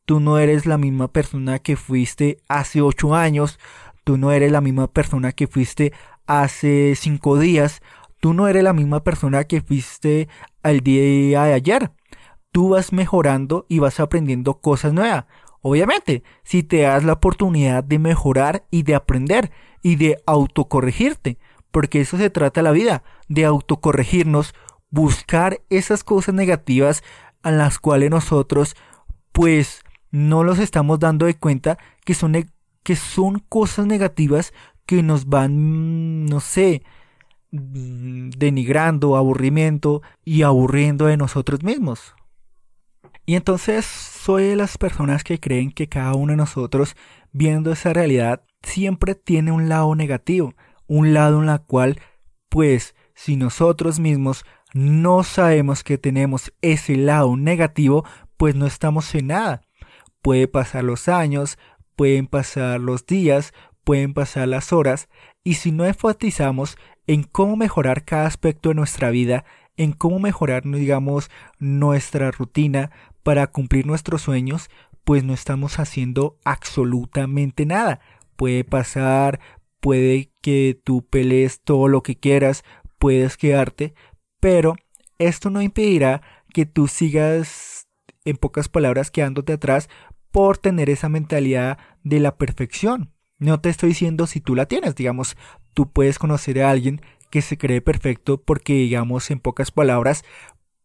Tú 0.05 0.19
no 0.19 0.39
eres 0.39 0.65
la 0.65 0.77
misma 0.77 1.07
persona 1.07 1.59
que 1.59 1.75
fuiste 1.75 2.39
hace 2.47 2.81
ocho 2.81 3.15
años, 3.15 3.59
tú 4.03 4.17
no 4.17 4.31
eres 4.31 4.51
la 4.51 4.61
misma 4.61 4.87
persona 4.87 5.31
que 5.31 5.47
fuiste 5.47 5.93
hace 6.27 6.93
cinco 6.95 7.39
días, 7.39 7.81
tú 8.19 8.33
no 8.33 8.47
eres 8.47 8.63
la 8.63 8.73
misma 8.73 9.03
persona 9.03 9.45
que 9.45 9.61
fuiste 9.61 10.27
al 10.61 10.81
día 10.81 11.43
de 11.43 11.53
ayer. 11.53 11.91
Tú 12.51 12.69
vas 12.69 12.93
mejorando 12.93 13.65
y 13.69 13.79
vas 13.79 13.99
aprendiendo 13.99 14.59
cosas 14.59 14.93
nuevas. 14.93 15.25
Obviamente, 15.61 16.23
si 16.43 16.63
te 16.63 16.81
das 16.81 17.03
la 17.03 17.13
oportunidad 17.13 17.83
de 17.83 17.99
mejorar 17.99 18.65
y 18.69 18.83
de 18.83 18.95
aprender 18.95 19.51
y 19.81 19.95
de 19.95 20.21
autocorregirte, 20.25 21.39
porque 21.71 22.01
eso 22.01 22.17
se 22.17 22.29
trata 22.29 22.61
la 22.61 22.71
vida, 22.71 23.03
de 23.27 23.45
autocorregirnos, 23.45 24.53
buscar 24.89 25.61
esas 25.69 26.03
cosas 26.03 26.35
negativas 26.35 27.03
a 27.43 27.51
las 27.51 27.79
cuales 27.79 28.09
nosotros 28.09 28.75
pues 29.31 29.83
no 30.11 30.43
los 30.43 30.59
estamos 30.59 30.99
dando 30.99 31.25
de 31.25 31.37
cuenta 31.37 31.77
que 32.03 32.13
son, 32.13 32.33
que 32.83 32.95
son 32.95 33.39
cosas 33.39 33.85
negativas 33.85 34.53
que 34.87 35.03
nos 35.03 35.27
van, 35.27 36.25
no 36.25 36.39
sé, 36.39 36.81
denigrando, 37.51 39.15
aburrimiento 39.15 40.01
y 40.25 40.41
aburriendo 40.41 41.05
de 41.05 41.17
nosotros 41.17 41.61
mismos. 41.61 42.15
Y 43.25 43.35
entonces 43.35 43.85
soy 43.85 44.45
de 44.45 44.55
las 44.55 44.77
personas 44.77 45.23
que 45.23 45.39
creen 45.39 45.71
que 45.71 45.87
cada 45.89 46.13
uno 46.15 46.31
de 46.31 46.37
nosotros, 46.37 46.95
viendo 47.31 47.71
esa 47.71 47.93
realidad, 47.93 48.43
siempre 48.63 49.15
tiene 49.15 49.51
un 49.51 49.69
lado 49.69 49.93
negativo, 49.95 50.55
un 50.87 51.13
lado 51.13 51.39
en 51.41 51.45
la 51.45 51.59
cual, 51.59 51.99
pues, 52.49 52.95
si 53.13 53.35
nosotros 53.35 53.99
mismos 53.99 54.45
no 54.73 55.23
sabemos 55.23 55.83
que 55.83 55.97
tenemos 55.97 56.53
ese 56.61 56.95
lado 56.95 57.35
negativo, 57.35 58.05
pues 58.37 58.55
no 58.55 58.65
estamos 58.65 59.13
en 59.15 59.27
nada. 59.27 59.63
Puede 60.21 60.47
pasar 60.47 60.83
los 60.83 61.09
años, 61.09 61.57
pueden 61.95 62.27
pasar 62.27 62.79
los 62.79 63.05
días, 63.05 63.53
pueden 63.87 64.13
pasar 64.13 64.49
las 64.49 64.73
horas, 64.73 65.07
y 65.45 65.53
si 65.53 65.71
no 65.71 65.85
enfatizamos 65.85 66.77
en 67.07 67.23
cómo 67.23 67.55
mejorar 67.55 68.03
cada 68.03 68.25
aspecto 68.25 68.67
de 68.67 68.75
nuestra 68.75 69.11
vida, 69.11 69.45
en 69.77 69.93
cómo 69.93 70.19
mejorar, 70.19 70.63
digamos, 70.65 71.31
nuestra 71.57 72.31
rutina 72.31 72.91
para 73.23 73.47
cumplir 73.47 73.87
nuestros 73.87 74.23
sueños, 74.23 74.69
pues 75.05 75.23
no 75.23 75.33
estamos 75.33 75.79
haciendo 75.79 76.37
absolutamente 76.43 77.65
nada. 77.65 78.01
Puede 78.35 78.65
pasar, 78.65 79.39
puede 79.79 80.33
que 80.41 80.77
tú 80.83 81.07
pelees 81.07 81.61
todo 81.61 81.87
lo 81.87 82.03
que 82.03 82.17
quieras, 82.17 82.65
puedes 82.97 83.37
quedarte, 83.37 83.93
pero 84.41 84.75
esto 85.17 85.49
no 85.49 85.61
impedirá 85.61 86.21
que 86.53 86.65
tú 86.65 86.89
sigas, 86.89 87.87
en 88.25 88.35
pocas 88.35 88.67
palabras, 88.67 89.11
quedándote 89.11 89.53
atrás 89.53 89.87
por 90.29 90.57
tener 90.57 90.89
esa 90.89 91.07
mentalidad 91.07 91.77
de 92.03 92.19
la 92.19 92.35
perfección. 92.35 93.13
No 93.39 93.59
te 93.59 93.69
estoy 93.69 93.89
diciendo 93.89 94.27
si 94.27 94.41
tú 94.41 94.55
la 94.55 94.65
tienes, 94.65 94.95
digamos, 94.95 95.37
tú 95.73 95.89
puedes 95.89 96.17
conocer 96.17 96.61
a 96.61 96.71
alguien 96.71 97.01
que 97.29 97.41
se 97.41 97.57
cree 97.57 97.81
perfecto 97.81 98.41
porque, 98.41 98.73
digamos, 98.73 99.29
en 99.29 99.39
pocas 99.39 99.71
palabras, 99.71 100.23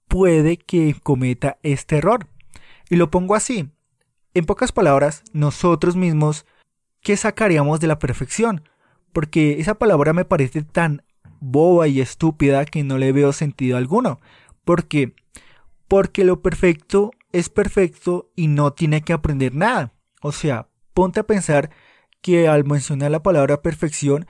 puede 0.08 0.58
que 0.58 0.94
cometa 1.02 1.58
este 1.62 1.98
error. 1.98 2.26
Y 2.90 2.96
lo 2.96 3.10
pongo 3.10 3.34
así. 3.34 3.70
En 4.34 4.44
pocas 4.44 4.72
palabras, 4.72 5.24
nosotros 5.32 5.96
mismos, 5.96 6.46
¿qué 7.00 7.16
sacaríamos 7.16 7.80
de 7.80 7.86
la 7.86 7.98
perfección? 7.98 8.68
Porque 9.12 9.60
esa 9.60 9.74
palabra 9.74 10.12
me 10.12 10.24
parece 10.24 10.62
tan 10.62 11.02
boba 11.40 11.88
y 11.88 12.00
estúpida 12.00 12.64
que 12.64 12.84
no 12.84 12.98
le 12.98 13.12
veo 13.12 13.32
sentido 13.32 13.76
alguno. 13.76 14.20
¿Por 14.64 14.86
qué? 14.86 15.14
Porque 15.88 16.24
lo 16.24 16.40
perfecto 16.40 17.10
es 17.32 17.48
perfecto 17.48 18.30
y 18.36 18.48
no 18.48 18.72
tiene 18.72 19.02
que 19.02 19.12
aprender 19.12 19.54
nada. 19.54 19.92
O 20.22 20.32
sea, 20.32 20.68
ponte 20.94 21.20
a 21.20 21.26
pensar 21.26 21.70
que 22.22 22.48
al 22.48 22.64
mencionar 22.64 23.10
la 23.10 23.22
palabra 23.22 23.60
perfección 23.60 24.26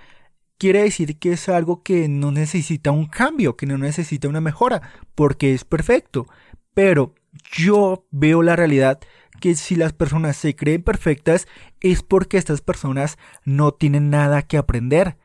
quiere 0.58 0.82
decir 0.82 1.18
que 1.18 1.32
es 1.32 1.48
algo 1.48 1.82
que 1.82 2.08
no 2.08 2.32
necesita 2.32 2.90
un 2.90 3.06
cambio, 3.06 3.56
que 3.56 3.66
no 3.66 3.78
necesita 3.78 4.28
una 4.28 4.40
mejora, 4.40 4.82
porque 5.14 5.54
es 5.54 5.64
perfecto. 5.64 6.26
Pero 6.74 7.14
yo 7.52 8.06
veo 8.10 8.42
la 8.42 8.56
realidad 8.56 9.00
que 9.40 9.54
si 9.56 9.74
las 9.74 9.92
personas 9.92 10.36
se 10.36 10.54
creen 10.54 10.82
perfectas 10.82 11.48
es 11.80 12.02
porque 12.02 12.38
estas 12.38 12.60
personas 12.60 13.18
no 13.44 13.72
tienen 13.72 14.08
nada 14.10 14.42
que 14.42 14.56
aprender. 14.56 15.16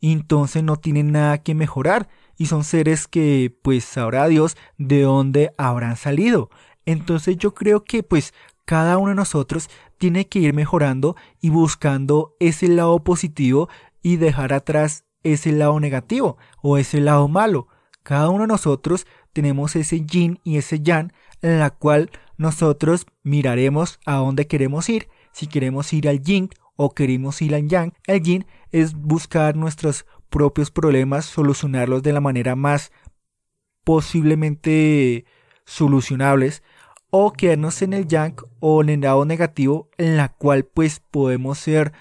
Entonces 0.00 0.62
no 0.64 0.76
tienen 0.76 1.12
nada 1.12 1.38
que 1.38 1.54
mejorar. 1.54 2.08
Y 2.36 2.46
son 2.46 2.64
seres 2.64 3.06
que 3.06 3.54
pues 3.62 3.84
sabrá 3.84 4.26
Dios 4.26 4.56
de 4.76 5.02
dónde 5.02 5.52
habrán 5.56 5.96
salido. 5.96 6.50
Entonces 6.84 7.36
yo 7.36 7.54
creo 7.54 7.84
que 7.84 8.02
pues 8.02 8.34
cada 8.70 8.98
uno 8.98 9.08
de 9.08 9.16
nosotros 9.16 9.68
tiene 9.98 10.28
que 10.28 10.38
ir 10.38 10.54
mejorando 10.54 11.16
y 11.40 11.50
buscando 11.50 12.36
ese 12.38 12.68
lado 12.68 13.02
positivo 13.02 13.68
y 14.00 14.14
dejar 14.14 14.52
atrás 14.52 15.06
ese 15.24 15.50
lado 15.50 15.80
negativo 15.80 16.38
o 16.62 16.78
ese 16.78 17.00
lado 17.00 17.26
malo. 17.26 17.66
Cada 18.04 18.28
uno 18.28 18.42
de 18.42 18.46
nosotros 18.46 19.08
tenemos 19.32 19.74
ese 19.74 20.02
yin 20.02 20.38
y 20.44 20.56
ese 20.56 20.78
yang 20.78 21.12
en 21.42 21.58
la 21.58 21.70
cual 21.70 22.12
nosotros 22.36 23.06
miraremos 23.24 23.98
a 24.06 24.14
dónde 24.18 24.46
queremos 24.46 24.88
ir. 24.88 25.08
Si 25.32 25.48
queremos 25.48 25.92
ir 25.92 26.08
al 26.08 26.22
yin 26.22 26.48
o 26.76 26.94
queremos 26.94 27.42
ir 27.42 27.56
al 27.56 27.66
yang, 27.66 27.92
el 28.06 28.22
yin 28.22 28.46
es 28.70 28.94
buscar 28.94 29.56
nuestros 29.56 30.06
propios 30.28 30.70
problemas, 30.70 31.24
solucionarlos 31.24 32.04
de 32.04 32.12
la 32.12 32.20
manera 32.20 32.54
más 32.54 32.92
posiblemente 33.82 35.24
solucionables 35.64 36.62
o 37.10 37.32
quedarnos 37.32 37.82
en 37.82 37.92
el 37.92 38.06
yang 38.08 38.36
o 38.60 38.82
en 38.82 38.88
el 38.88 39.00
lado 39.02 39.24
negativo 39.24 39.90
en 39.98 40.16
la 40.16 40.28
cual 40.28 40.64
pues 40.64 41.00
podemos 41.00 41.58
ser 41.58 41.92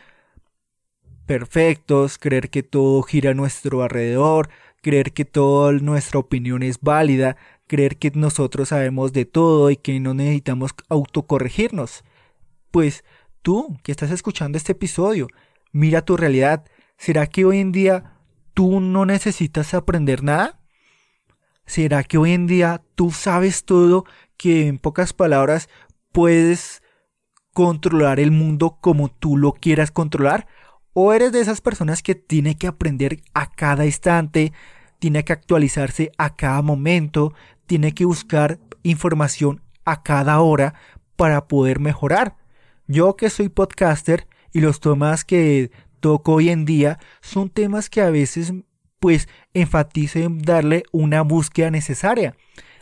perfectos, 1.26 2.18
creer 2.18 2.50
que 2.50 2.64
todo 2.64 3.02
gira 3.04 3.32
a 3.32 3.36
nuestro 3.36 3.84
alrededor, 3.84 4.50
creer 4.82 5.14
que 5.14 5.26
toda 5.26 5.74
nuestra 5.74 6.20
opinión 6.20 6.64
es 6.64 6.80
válida, 6.82 7.38
creer 7.68 7.98
que 7.98 8.12
nosotros 8.16 8.70
sabemos 8.70 9.14
de 9.14 9.26
todo 9.26 9.70
y 9.70 9.78
que 9.78 10.00
no 10.00 10.14
necesitamos 10.14 10.72
autocorregirnos. 10.90 12.04
Pues 12.72 13.04
tú 13.42 13.78
que 13.84 13.92
estás 13.92 14.12
escuchando 14.12 14.58
este 14.58 14.72
episodio, 14.72 15.28
mira 15.72 16.04
tu 16.04 16.18
realidad. 16.18 16.66
¿Será 16.98 17.28
que 17.28 17.46
hoy 17.46 17.60
en 17.60 17.72
día 17.72 18.16
tú 18.54 18.80
no 18.80 19.06
necesitas 19.06 19.74
aprender 19.74 20.24
nada? 20.24 20.60
¿Será 21.66 22.04
que 22.04 22.18
hoy 22.18 22.32
en 22.32 22.48
día 22.48 22.82
tú 22.96 23.12
sabes 23.12 23.64
todo 23.64 24.06
que 24.40 24.68
en 24.68 24.80
pocas 24.80 25.12
palabras 25.12 25.70
puedes 26.14 26.82
controlar 27.54 28.22
el 28.22 28.32
mundo 28.32 28.78
como 28.80 29.10
tú 29.10 29.38
lo 29.38 29.52
quieras 29.52 29.92
controlar? 29.92 30.48
¿O 30.94 31.14
eres 31.14 31.34
de 31.34 31.42
esas 31.42 31.62
personas 31.62 32.02
que 32.02 32.16
tiene 32.16 32.56
que 32.56 32.66
aprender 32.66 33.22
a 33.34 33.52
cada 33.52 33.86
instante, 33.86 34.54
tiene 34.98 35.24
que 35.26 35.34
actualizarse 35.34 36.12
a 36.18 36.36
cada 36.36 36.62
momento, 36.62 37.34
tiene 37.68 37.94
que 37.94 38.06
buscar 38.06 38.60
información 38.82 39.62
a 39.84 40.04
cada 40.04 40.40
hora 40.40 40.74
para 41.18 41.48
poder 41.48 41.80
mejorar? 41.82 42.38
Yo 42.88 43.18
que 43.18 43.30
soy 43.30 43.50
podcaster 43.50 44.26
y 44.54 44.62
los 44.62 44.80
temas 44.80 45.26
que 45.26 45.70
toco 46.00 46.36
hoy 46.36 46.50
en 46.50 46.64
día 46.64 46.98
son 47.22 47.50
temas 47.50 47.90
que 47.90 48.02
a 48.02 48.10
veces 48.10 48.54
pues 49.00 49.28
enfatizo 49.54 50.20
en 50.20 50.42
darle 50.42 50.84
una 50.94 51.24
búsqueda 51.24 51.72
necesaria 51.72 52.36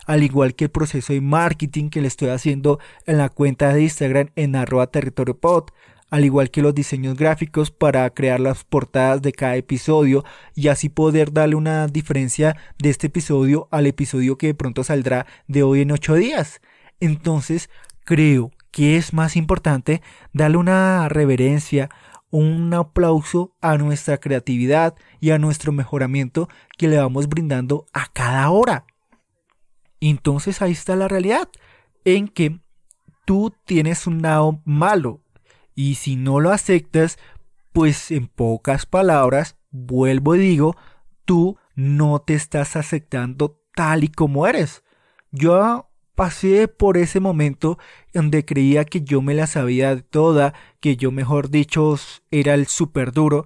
al 0.08 0.24
igual 0.24 0.56
que 0.56 0.66
el 0.66 0.72
proceso 0.72 1.14
de 1.14 1.22
marketing 1.22 1.90
que 1.90 2.02
le 2.02 2.08
estoy 2.08 2.30
haciendo 2.30 2.80
en 3.06 3.20
la 3.20 3.30
cuenta 3.30 3.74
de 3.74 3.84
Instagram 3.84 4.30
en 4.36 4.56
arroba 4.56 4.88
territorio 4.88 5.38
pod, 5.38 5.66
al 6.10 6.26
igual 6.26 6.50
que 6.50 6.62
los 6.62 6.74
diseños 6.74 7.18
gráficos 7.18 7.70
para 7.70 8.10
crear 8.10 8.40
las 8.40 8.64
portadas 8.64 9.22
de 9.22 9.34
cada 9.34 9.58
episodio 9.58 10.24
y 10.56 10.70
así 10.70 10.88
poder 10.90 11.34
darle 11.34 11.56
una 11.56 11.88
diferencia 11.88 12.56
de 12.80 12.90
este 12.90 13.08
episodio 13.08 13.68
al 13.70 13.86
episodio 13.86 14.38
que 14.38 14.48
de 14.48 14.56
pronto 14.56 14.86
saldrá 14.86 15.28
de 15.48 15.64
hoy 15.64 15.82
en 15.82 15.92
ocho 15.92 16.16
días. 16.16 16.62
Entonces, 17.02 17.70
creo 18.06 18.52
¿qué 18.72 18.96
es 18.96 19.12
más 19.12 19.36
importante? 19.36 20.02
Darle 20.34 20.58
una 20.58 21.10
reverencia, 21.10 21.90
un 22.30 22.74
aplauso 22.74 23.56
a 23.60 23.78
nuestra 23.78 24.20
creatividad 24.20 24.96
y 25.20 25.32
a 25.32 25.40
nuestro 25.40 25.72
mejoramiento 25.72 26.48
que 26.78 26.88
le 26.88 26.98
vamos 26.98 27.28
brindando 27.28 27.86
a 27.92 28.08
cada 28.14 28.50
hora. 28.50 28.86
Entonces 30.00 30.62
ahí 30.62 30.72
está 30.72 30.96
la 30.96 31.08
realidad, 31.08 31.50
en 32.06 32.28
que 32.28 32.60
tú 33.26 33.54
tienes 33.66 34.08
un 34.08 34.22
lado 34.22 34.62
malo 34.64 35.22
y 35.76 35.96
si 35.96 36.16
no 36.16 36.40
lo 36.40 36.52
aceptas, 36.52 37.20
pues 37.74 38.10
en 38.12 38.28
pocas 38.28 38.86
palabras, 38.86 39.58
vuelvo 39.70 40.36
y 40.36 40.40
digo, 40.40 40.76
tú 41.26 41.58
no 41.76 42.20
te 42.20 42.34
estás 42.34 42.76
aceptando 42.76 43.62
tal 43.76 44.04
y 44.04 44.08
como 44.08 44.48
eres. 44.48 44.84
Yo 45.32 45.88
pasé 46.16 46.68
por 46.68 46.98
ese 46.98 47.20
momento 47.20 47.78
donde 48.12 48.44
creía 48.44 48.86
que 48.86 49.02
yo 49.02 49.22
me 49.22 49.36
la 49.36 49.46
sabía 49.46 50.02
toda, 50.02 50.56
que 50.80 50.98
yo 50.98 51.12
mejor 51.12 51.52
dicho 51.52 51.96
era 52.32 52.56
el 52.56 52.66
súper 52.66 53.12
duro, 53.12 53.46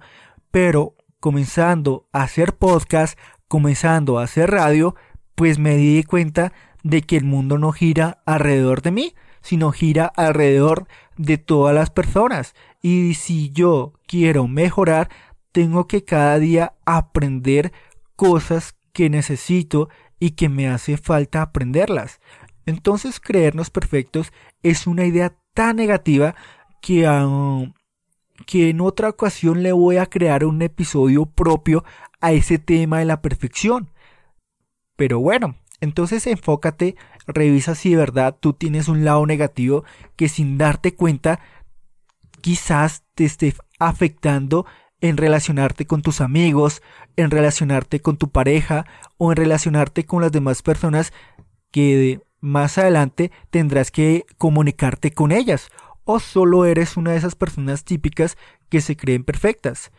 pero 0.50 0.96
comenzando 1.20 2.08
a 2.12 2.22
hacer 2.22 2.54
podcast, 2.54 3.18
comenzando 3.46 4.18
a 4.18 4.22
hacer 4.22 4.50
radio, 4.50 4.94
pues 5.34 5.58
me 5.58 5.76
di 5.76 6.02
cuenta 6.02 6.52
de 6.82 7.02
que 7.02 7.16
el 7.16 7.24
mundo 7.24 7.58
no 7.58 7.72
gira 7.72 8.22
alrededor 8.26 8.82
de 8.82 8.90
mí, 8.90 9.14
sino 9.40 9.72
gira 9.72 10.06
alrededor 10.06 10.86
de 11.16 11.38
todas 11.38 11.74
las 11.74 11.90
personas. 11.90 12.54
Y 12.80 13.14
si 13.14 13.50
yo 13.50 13.92
quiero 14.06 14.48
mejorar, 14.48 15.08
tengo 15.52 15.86
que 15.86 16.04
cada 16.04 16.38
día 16.38 16.74
aprender 16.84 17.72
cosas 18.16 18.76
que 18.92 19.10
necesito 19.10 19.88
y 20.18 20.32
que 20.32 20.48
me 20.48 20.68
hace 20.68 20.96
falta 20.96 21.42
aprenderlas. 21.42 22.20
Entonces 22.66 23.20
creernos 23.20 23.70
perfectos 23.70 24.32
es 24.62 24.86
una 24.86 25.04
idea 25.04 25.36
tan 25.54 25.76
negativa 25.76 26.34
que, 26.80 27.02
que 28.46 28.70
en 28.70 28.80
otra 28.80 29.08
ocasión 29.08 29.62
le 29.62 29.72
voy 29.72 29.96
a 29.96 30.06
crear 30.06 30.44
un 30.44 30.62
episodio 30.62 31.26
propio 31.26 31.84
a 32.20 32.32
ese 32.32 32.58
tema 32.58 33.00
de 33.00 33.04
la 33.04 33.20
perfección. 33.20 33.90
Pero 35.02 35.18
bueno, 35.18 35.56
entonces 35.80 36.28
enfócate, 36.28 36.94
revisa 37.26 37.74
si 37.74 37.90
de 37.90 37.96
verdad 37.96 38.36
tú 38.38 38.52
tienes 38.52 38.86
un 38.86 39.04
lado 39.04 39.26
negativo 39.26 39.82
que 40.14 40.28
sin 40.28 40.58
darte 40.58 40.94
cuenta 40.94 41.40
quizás 42.40 43.02
te 43.16 43.24
esté 43.24 43.52
afectando 43.80 44.64
en 45.00 45.16
relacionarte 45.16 45.88
con 45.88 46.02
tus 46.02 46.20
amigos, 46.20 46.82
en 47.16 47.32
relacionarte 47.32 47.98
con 47.98 48.16
tu 48.16 48.30
pareja 48.30 48.86
o 49.16 49.32
en 49.32 49.38
relacionarte 49.38 50.06
con 50.06 50.22
las 50.22 50.30
demás 50.30 50.62
personas 50.62 51.12
que 51.72 52.20
más 52.40 52.78
adelante 52.78 53.32
tendrás 53.50 53.90
que 53.90 54.24
comunicarte 54.38 55.10
con 55.10 55.32
ellas 55.32 55.68
o 56.04 56.20
solo 56.20 56.64
eres 56.64 56.96
una 56.96 57.10
de 57.10 57.16
esas 57.16 57.34
personas 57.34 57.82
típicas 57.82 58.38
que 58.68 58.80
se 58.80 58.96
creen 58.96 59.24
perfectas. 59.24 59.90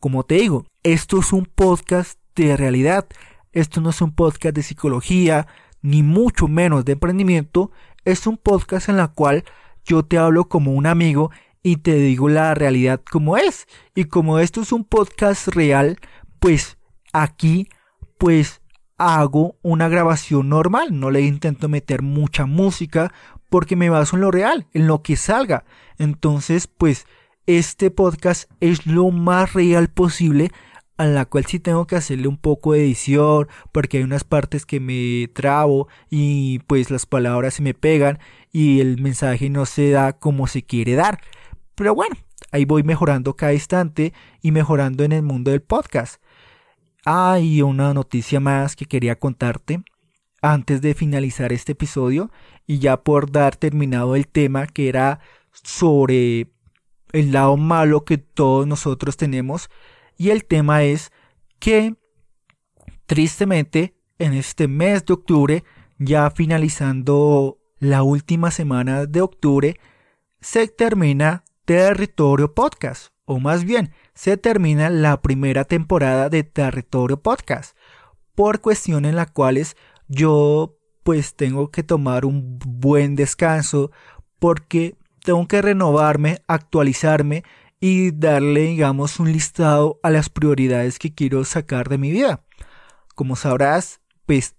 Como 0.00 0.22
te 0.22 0.36
digo, 0.36 0.64
esto 0.82 1.18
es 1.18 1.34
un 1.34 1.44
podcast 1.44 2.18
de 2.34 2.56
realidad, 2.56 3.06
esto 3.56 3.80
no 3.80 3.88
es 3.88 4.02
un 4.02 4.12
podcast 4.12 4.54
de 4.54 4.62
psicología, 4.62 5.46
ni 5.80 6.02
mucho 6.02 6.46
menos 6.46 6.84
de 6.84 6.92
emprendimiento, 6.92 7.70
es 8.04 8.26
un 8.26 8.36
podcast 8.36 8.90
en 8.90 8.98
la 8.98 9.08
cual 9.08 9.44
yo 9.82 10.04
te 10.04 10.18
hablo 10.18 10.46
como 10.46 10.72
un 10.72 10.86
amigo 10.86 11.30
y 11.62 11.78
te 11.78 11.94
digo 11.94 12.28
la 12.28 12.54
realidad 12.54 13.00
como 13.10 13.38
es. 13.38 13.66
Y 13.94 14.04
como 14.04 14.40
esto 14.40 14.60
es 14.60 14.72
un 14.72 14.84
podcast 14.84 15.48
real, 15.48 15.96
pues 16.38 16.76
aquí 17.14 17.70
pues 18.18 18.60
hago 18.98 19.56
una 19.62 19.88
grabación 19.88 20.50
normal, 20.50 20.88
no 21.00 21.10
le 21.10 21.22
intento 21.22 21.70
meter 21.70 22.02
mucha 22.02 22.44
música 22.44 23.10
porque 23.48 23.74
me 23.74 23.88
baso 23.88 24.16
en 24.16 24.22
lo 24.22 24.30
real, 24.30 24.66
en 24.74 24.86
lo 24.86 25.02
que 25.02 25.16
salga. 25.16 25.64
Entonces, 25.96 26.66
pues 26.66 27.06
este 27.46 27.90
podcast 27.90 28.50
es 28.60 28.84
lo 28.84 29.10
más 29.10 29.54
real 29.54 29.88
posible 29.88 30.50
a 30.96 31.06
la 31.06 31.26
cual 31.26 31.44
sí 31.44 31.60
tengo 31.60 31.86
que 31.86 31.96
hacerle 31.96 32.28
un 32.28 32.38
poco 32.38 32.72
de 32.72 32.80
edición 32.80 33.48
porque 33.72 33.98
hay 33.98 34.04
unas 34.04 34.24
partes 34.24 34.64
que 34.64 34.80
me 34.80 35.28
trabo 35.28 35.88
y 36.10 36.60
pues 36.60 36.90
las 36.90 37.06
palabras 37.06 37.54
se 37.54 37.62
me 37.62 37.74
pegan 37.74 38.18
y 38.52 38.80
el 38.80 39.00
mensaje 39.00 39.50
no 39.50 39.66
se 39.66 39.90
da 39.90 40.14
como 40.14 40.46
se 40.46 40.62
quiere 40.62 40.94
dar. 40.94 41.20
Pero 41.74 41.94
bueno, 41.94 42.16
ahí 42.50 42.64
voy 42.64 42.82
mejorando 42.82 43.36
cada 43.36 43.52
instante 43.52 44.14
y 44.40 44.52
mejorando 44.52 45.04
en 45.04 45.12
el 45.12 45.22
mundo 45.22 45.50
del 45.50 45.62
podcast. 45.62 46.22
Hay 47.04 47.62
una 47.62 47.92
noticia 47.92 48.40
más 48.40 48.74
que 48.74 48.86
quería 48.86 49.18
contarte 49.18 49.82
antes 50.40 50.80
de 50.80 50.94
finalizar 50.94 51.52
este 51.52 51.72
episodio 51.72 52.30
y 52.66 52.78
ya 52.78 53.02
por 53.02 53.30
dar 53.30 53.56
terminado 53.56 54.16
el 54.16 54.26
tema 54.26 54.66
que 54.66 54.88
era 54.88 55.20
sobre 55.52 56.48
el 57.12 57.32
lado 57.32 57.56
malo 57.56 58.04
que 58.04 58.18
todos 58.18 58.66
nosotros 58.66 59.16
tenemos 59.16 59.70
y 60.16 60.30
el 60.30 60.44
tema 60.44 60.82
es 60.82 61.12
que 61.58 61.96
tristemente 63.06 63.94
en 64.18 64.32
este 64.32 64.68
mes 64.68 65.04
de 65.04 65.14
octubre 65.14 65.64
ya 65.98 66.30
finalizando 66.30 67.58
la 67.78 68.02
última 68.02 68.50
semana 68.50 69.06
de 69.06 69.20
octubre 69.20 69.80
se 70.40 70.68
termina 70.68 71.44
Territorio 71.64 72.54
Podcast 72.54 73.08
o 73.24 73.38
más 73.38 73.64
bien 73.64 73.92
se 74.14 74.36
termina 74.36 74.88
la 74.90 75.20
primera 75.20 75.64
temporada 75.64 76.28
de 76.28 76.44
Territorio 76.44 77.20
Podcast 77.20 77.76
por 78.34 78.60
cuestiones 78.60 79.10
en 79.10 79.16
las 79.16 79.30
cuales 79.30 79.76
yo 80.08 80.78
pues 81.02 81.34
tengo 81.36 81.70
que 81.70 81.82
tomar 81.82 82.24
un 82.24 82.58
buen 82.58 83.16
descanso 83.16 83.90
porque 84.38 84.96
tengo 85.24 85.46
que 85.48 85.62
renovarme, 85.62 86.42
actualizarme 86.46 87.42
y 87.80 88.10
darle 88.10 88.62
digamos 88.62 89.20
un 89.20 89.32
listado 89.32 90.00
a 90.02 90.10
las 90.10 90.28
prioridades 90.28 90.98
que 90.98 91.14
quiero 91.14 91.44
sacar 91.44 91.88
de 91.88 91.98
mi 91.98 92.10
vida. 92.10 92.44
Como 93.14 93.36
sabrás, 93.36 94.00
pues 94.26 94.56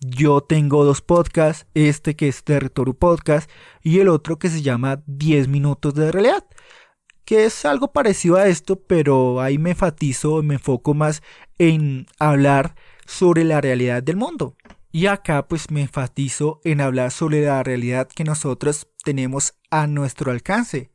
yo 0.00 0.40
tengo 0.42 0.84
dos 0.84 1.00
podcasts, 1.00 1.66
este 1.74 2.16
que 2.16 2.28
es 2.28 2.44
Territorio 2.44 2.94
Podcast 2.94 3.50
y 3.82 4.00
el 4.00 4.08
otro 4.08 4.38
que 4.38 4.50
se 4.50 4.62
llama 4.62 5.02
10 5.06 5.48
minutos 5.48 5.94
de 5.94 6.12
realidad 6.12 6.44
que 7.26 7.44
es 7.44 7.64
algo 7.64 7.92
parecido 7.92 8.36
a 8.36 8.46
esto, 8.46 8.80
pero 8.80 9.40
ahí 9.42 9.58
me 9.58 9.70
enfatizo, 9.70 10.42
me 10.42 10.54
enfoco 10.54 10.94
más 10.94 11.22
en 11.58 12.06
hablar 12.20 12.76
sobre 13.04 13.44
la 13.44 13.60
realidad 13.60 14.02
del 14.02 14.16
mundo. 14.16 14.56
Y 14.92 15.06
acá 15.06 15.46
pues 15.48 15.70
me 15.70 15.82
enfatizo 15.82 16.60
en 16.64 16.80
hablar 16.80 17.10
sobre 17.10 17.44
la 17.44 17.62
realidad 17.62 18.08
que 18.08 18.24
nosotros 18.24 18.88
tenemos 19.04 19.54
a 19.70 19.88
nuestro 19.88 20.30
alcance. 20.30 20.90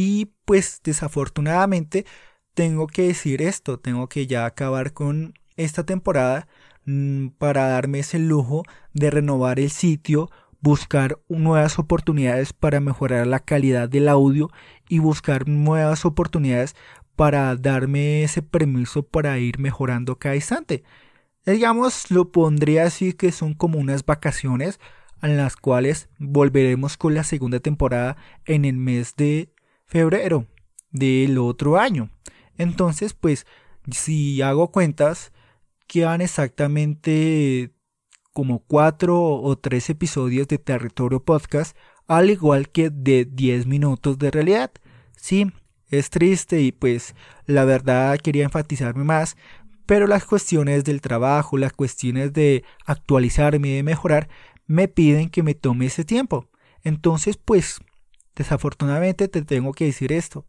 Y 0.00 0.26
pues 0.44 0.80
desafortunadamente 0.84 2.06
tengo 2.54 2.86
que 2.86 3.08
decir 3.08 3.42
esto, 3.42 3.80
tengo 3.80 4.08
que 4.08 4.28
ya 4.28 4.46
acabar 4.46 4.92
con 4.92 5.34
esta 5.56 5.84
temporada 5.84 6.46
mm, 6.84 7.30
para 7.30 7.66
darme 7.66 7.98
ese 7.98 8.20
lujo 8.20 8.62
de 8.94 9.10
renovar 9.10 9.58
el 9.58 9.70
sitio 9.70 10.30
buscar 10.60 11.18
nuevas 11.28 11.80
oportunidades 11.80 12.52
para 12.52 12.78
mejorar 12.78 13.26
la 13.26 13.40
calidad 13.40 13.88
del 13.88 14.06
audio 14.06 14.50
y 14.88 15.00
buscar 15.00 15.48
nuevas 15.48 16.04
oportunidades 16.04 16.76
para 17.16 17.56
darme 17.56 18.22
ese 18.22 18.40
permiso 18.40 19.02
para 19.02 19.36
ir 19.38 19.58
mejorando 19.58 20.16
cada 20.16 20.36
instante. 20.36 20.84
Digamos, 21.44 22.12
lo 22.12 22.30
pondría 22.30 22.84
así 22.84 23.14
que 23.14 23.32
son 23.32 23.52
como 23.52 23.80
unas 23.80 24.06
vacaciones 24.06 24.78
en 25.22 25.36
las 25.36 25.56
cuales 25.56 26.08
volveremos 26.18 26.96
con 26.96 27.14
la 27.14 27.24
segunda 27.24 27.58
temporada 27.58 28.16
en 28.44 28.64
el 28.64 28.76
mes 28.76 29.16
de 29.16 29.50
febrero 29.88 30.46
del 30.90 31.38
otro 31.38 31.78
año. 31.78 32.10
Entonces, 32.56 33.14
pues, 33.14 33.46
si 33.90 34.40
hago 34.42 34.70
cuentas, 34.70 35.32
quedan 35.86 36.20
exactamente 36.20 37.72
como 38.32 38.60
cuatro 38.60 39.20
o 39.20 39.58
tres 39.58 39.90
episodios 39.90 40.46
de 40.46 40.58
Territorio 40.58 41.24
Podcast, 41.24 41.76
al 42.06 42.30
igual 42.30 42.68
que 42.68 42.90
de 42.90 43.24
10 43.24 43.66
minutos 43.66 44.18
de 44.18 44.30
realidad. 44.30 44.70
Sí, 45.16 45.50
es 45.88 46.10
triste 46.10 46.60
y 46.60 46.70
pues 46.70 47.14
la 47.46 47.64
verdad 47.64 48.18
quería 48.18 48.44
enfatizarme 48.44 49.04
más, 49.04 49.36
pero 49.86 50.06
las 50.06 50.24
cuestiones 50.24 50.84
del 50.84 51.00
trabajo, 51.00 51.56
las 51.56 51.72
cuestiones 51.72 52.32
de 52.32 52.64
actualizarme 52.84 53.68
y 53.68 53.76
de 53.76 53.82
mejorar, 53.82 54.28
me 54.66 54.86
piden 54.86 55.30
que 55.30 55.42
me 55.42 55.54
tome 55.54 55.86
ese 55.86 56.04
tiempo. 56.04 56.48
Entonces, 56.82 57.38
pues, 57.38 57.80
desafortunadamente 58.38 59.28
te 59.28 59.42
tengo 59.42 59.72
que 59.72 59.84
decir 59.84 60.12
esto. 60.12 60.46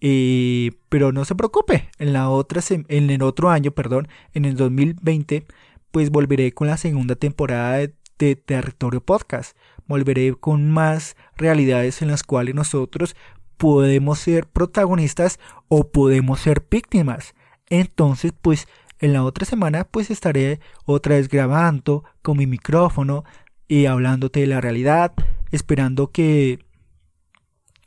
Eh, 0.00 0.72
pero 0.88 1.12
no 1.12 1.24
se 1.24 1.36
preocupe, 1.36 1.88
en 1.98 2.12
la 2.12 2.28
otra 2.28 2.60
en 2.68 3.10
el 3.10 3.22
otro 3.22 3.50
año, 3.50 3.70
perdón, 3.70 4.08
en 4.34 4.44
el 4.44 4.56
2020 4.56 5.46
pues 5.92 6.10
volveré 6.10 6.52
con 6.52 6.66
la 6.66 6.76
segunda 6.76 7.14
temporada 7.14 7.76
de, 7.76 7.94
Territorio 8.36 9.04
Podcast. 9.04 9.56
Volveré 9.88 10.34
con 10.34 10.70
más 10.70 11.16
realidades 11.36 12.02
en 12.02 12.08
las 12.08 12.22
cuales 12.22 12.54
nosotros 12.54 13.16
podemos 13.56 14.20
ser 14.20 14.46
protagonistas 14.46 15.40
o 15.66 15.90
podemos 15.90 16.38
ser 16.38 16.64
víctimas. 16.70 17.34
Entonces, 17.68 18.32
pues 18.40 18.68
en 19.00 19.12
la 19.12 19.24
otra 19.24 19.44
semana 19.44 19.82
pues 19.82 20.08
estaré 20.12 20.60
otra 20.84 21.16
vez 21.16 21.28
grabando 21.28 22.04
con 22.22 22.38
mi 22.38 22.46
micrófono 22.46 23.24
y 23.66 23.86
hablándote 23.86 24.38
de 24.40 24.46
la 24.46 24.60
realidad, 24.60 25.14
esperando 25.50 26.12
que 26.12 26.60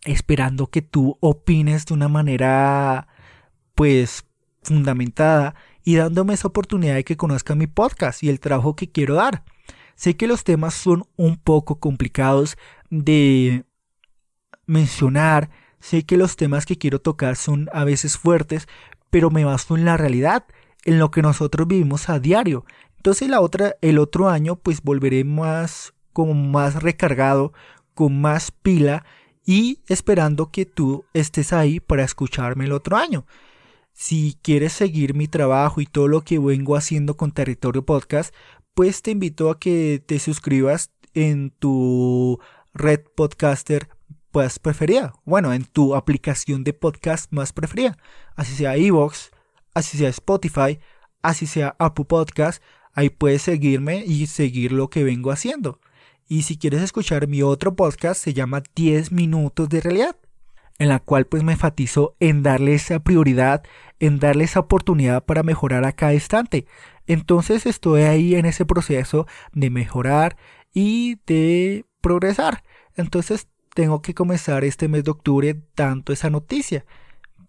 esperando 0.05 0.67
que 0.67 0.81
tú 0.81 1.17
opines 1.19 1.85
de 1.85 1.93
una 1.93 2.07
manera 2.07 3.07
pues 3.73 4.25
fundamentada 4.63 5.55
y 5.83 5.95
dándome 5.95 6.33
esa 6.33 6.47
oportunidad 6.47 6.95
de 6.95 7.03
que 7.03 7.17
conozca 7.17 7.55
mi 7.55 7.67
podcast 7.67 8.23
y 8.23 8.29
el 8.29 8.39
trabajo 8.39 8.75
que 8.75 8.91
quiero 8.91 9.15
dar. 9.15 9.43
Sé 9.95 10.15
que 10.15 10.27
los 10.27 10.43
temas 10.43 10.73
son 10.73 11.05
un 11.15 11.37
poco 11.37 11.79
complicados 11.79 12.57
de 12.89 13.65
mencionar, 14.65 15.49
sé 15.79 16.03
que 16.03 16.17
los 16.17 16.35
temas 16.35 16.65
que 16.65 16.77
quiero 16.77 16.99
tocar 16.99 17.35
son 17.35 17.69
a 17.71 17.83
veces 17.83 18.17
fuertes, 18.17 18.67
pero 19.09 19.29
me 19.29 19.45
baso 19.45 19.77
en 19.77 19.85
la 19.85 19.97
realidad, 19.97 20.45
en 20.83 20.99
lo 20.99 21.11
que 21.11 21.21
nosotros 21.21 21.67
vivimos 21.67 22.09
a 22.09 22.19
diario. 22.19 22.65
Entonces 22.97 23.29
la 23.29 23.39
otra, 23.39 23.75
el 23.81 23.99
otro 23.99 24.29
año 24.29 24.55
pues 24.55 24.81
volveré 24.81 25.23
más 25.23 25.93
como 26.13 26.33
más 26.33 26.81
recargado, 26.81 27.53
con 27.93 28.19
más 28.19 28.51
pila 28.51 29.05
y 29.45 29.79
esperando 29.87 30.51
que 30.51 30.65
tú 30.65 31.05
estés 31.13 31.53
ahí 31.53 31.79
para 31.79 32.03
escucharme 32.03 32.65
el 32.65 32.71
otro 32.71 32.97
año. 32.97 33.25
Si 33.93 34.37
quieres 34.41 34.73
seguir 34.73 35.13
mi 35.13 35.27
trabajo 35.27 35.79
y 35.79 35.85
todo 35.85 36.07
lo 36.07 36.21
que 36.21 36.39
vengo 36.39 36.75
haciendo 36.75 37.15
con 37.15 37.31
Territorio 37.31 37.85
Podcast, 37.85 38.33
pues 38.73 39.01
te 39.01 39.11
invito 39.11 39.49
a 39.49 39.59
que 39.59 40.03
te 40.05 40.19
suscribas 40.19 40.91
en 41.13 41.51
tu 41.51 42.39
red 42.73 43.01
podcaster 43.15 43.87
pues 44.31 44.59
preferida. 44.59 45.13
Bueno, 45.23 45.53
en 45.53 45.63
tu 45.63 45.95
aplicación 45.95 46.65
de 46.65 46.73
podcast 46.73 47.31
más 47.31 47.53
preferida. 47.53 47.97
Así 48.35 48.53
sea 48.53 48.75
Evox, 48.75 49.31
así 49.73 49.97
sea 49.97 50.09
Spotify, 50.09 50.79
así 51.21 51.47
sea 51.47 51.73
Apple 51.79 52.03
Podcast. 52.03 52.61
Ahí 52.91 53.09
puedes 53.09 53.43
seguirme 53.43 54.03
y 54.05 54.27
seguir 54.27 54.73
lo 54.73 54.89
que 54.89 55.05
vengo 55.05 55.31
haciendo. 55.31 55.79
Y 56.27 56.41
si 56.41 56.57
quieres 56.57 56.81
escuchar 56.81 57.27
mi 57.27 57.43
otro 57.43 57.75
podcast, 57.75 58.21
se 58.21 58.33
llama 58.33 58.63
10 58.75 59.11
minutos 59.11 59.69
de 59.69 59.79
realidad, 59.79 60.15
en 60.79 60.89
la 60.89 60.99
cual 60.99 61.27
pues 61.27 61.43
me 61.43 61.51
enfatizo 61.51 62.15
en 62.19 62.41
darle 62.41 62.73
esa 62.73 62.99
prioridad, 62.99 63.63
en 63.99 64.17
darle 64.19 64.45
esa 64.45 64.61
oportunidad 64.61 65.23
para 65.23 65.43
mejorar 65.43 65.85
a 65.85 65.91
cada 65.91 66.15
instante. 66.15 66.65
Entonces 67.05 67.67
estoy 67.67 68.01
ahí 68.03 68.35
en 68.35 68.45
ese 68.47 68.65
proceso 68.65 69.27
de 69.53 69.69
mejorar 69.69 70.35
y 70.73 71.19
de 71.27 71.85
progresar. 72.01 72.63
Entonces 72.95 73.47
tengo 73.75 74.01
que 74.01 74.15
comenzar 74.15 74.63
este 74.63 74.87
mes 74.87 75.03
de 75.03 75.11
octubre 75.11 75.61
dando 75.75 76.11
esa 76.11 76.31
noticia. 76.31 76.85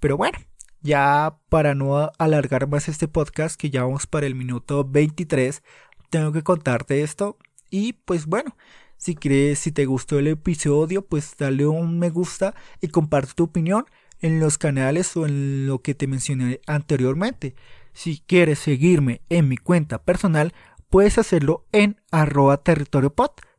Pero 0.00 0.18
bueno, 0.18 0.38
ya 0.82 1.38
para 1.48 1.74
no 1.74 2.10
alargar 2.18 2.68
más 2.68 2.88
este 2.88 3.08
podcast, 3.08 3.58
que 3.58 3.70
ya 3.70 3.84
vamos 3.84 4.06
para 4.06 4.26
el 4.26 4.34
minuto 4.34 4.84
23, 4.84 5.62
tengo 6.10 6.32
que 6.32 6.42
contarte 6.42 7.02
esto 7.02 7.38
y 7.70 7.94
pues 7.94 8.26
bueno, 8.26 8.56
si 8.96 9.14
crees, 9.14 9.58
si 9.58 9.72
te 9.72 9.86
gustó 9.86 10.18
el 10.18 10.28
episodio, 10.28 11.02
pues 11.02 11.34
dale 11.38 11.66
un 11.66 11.98
me 11.98 12.10
gusta 12.10 12.54
y 12.80 12.88
comparte 12.88 13.32
tu 13.34 13.44
opinión 13.44 13.84
en 14.20 14.40
los 14.40 14.58
canales 14.58 15.16
o 15.16 15.26
en 15.26 15.66
lo 15.66 15.82
que 15.82 15.94
te 15.94 16.06
mencioné 16.06 16.60
anteriormente. 16.66 17.54
Si 17.92 18.22
quieres 18.26 18.58
seguirme 18.58 19.20
en 19.28 19.48
mi 19.48 19.56
cuenta 19.56 20.02
personal, 20.02 20.52
puedes 20.88 21.18
hacerlo 21.18 21.66
en 21.72 22.00
arroba 22.10 22.58
territorio 22.58 23.14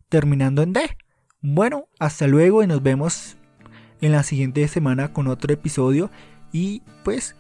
terminando 0.10 0.62
en 0.64 0.74
D. 0.74 0.98
Bueno, 1.42 1.88
hasta 2.00 2.28
luego 2.28 2.64
y 2.64 2.68
nos 2.68 2.82
vemos 2.82 3.38
en 4.02 4.12
la 4.12 4.24
siguiente 4.24 4.68
semana 4.68 5.14
con 5.14 5.28
otro 5.28 5.54
episodio 5.54 6.10
y 6.52 6.82
pues 7.04 7.36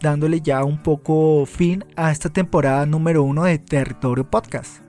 dándole 0.00 0.40
ya 0.40 0.64
un 0.64 0.82
poco 0.82 1.46
fin 1.46 1.84
a 1.96 2.10
esta 2.10 2.28
temporada 2.28 2.86
número 2.86 3.22
uno 3.22 3.44
de 3.44 3.58
Territorio 3.58 4.28
Podcast. 4.28 4.81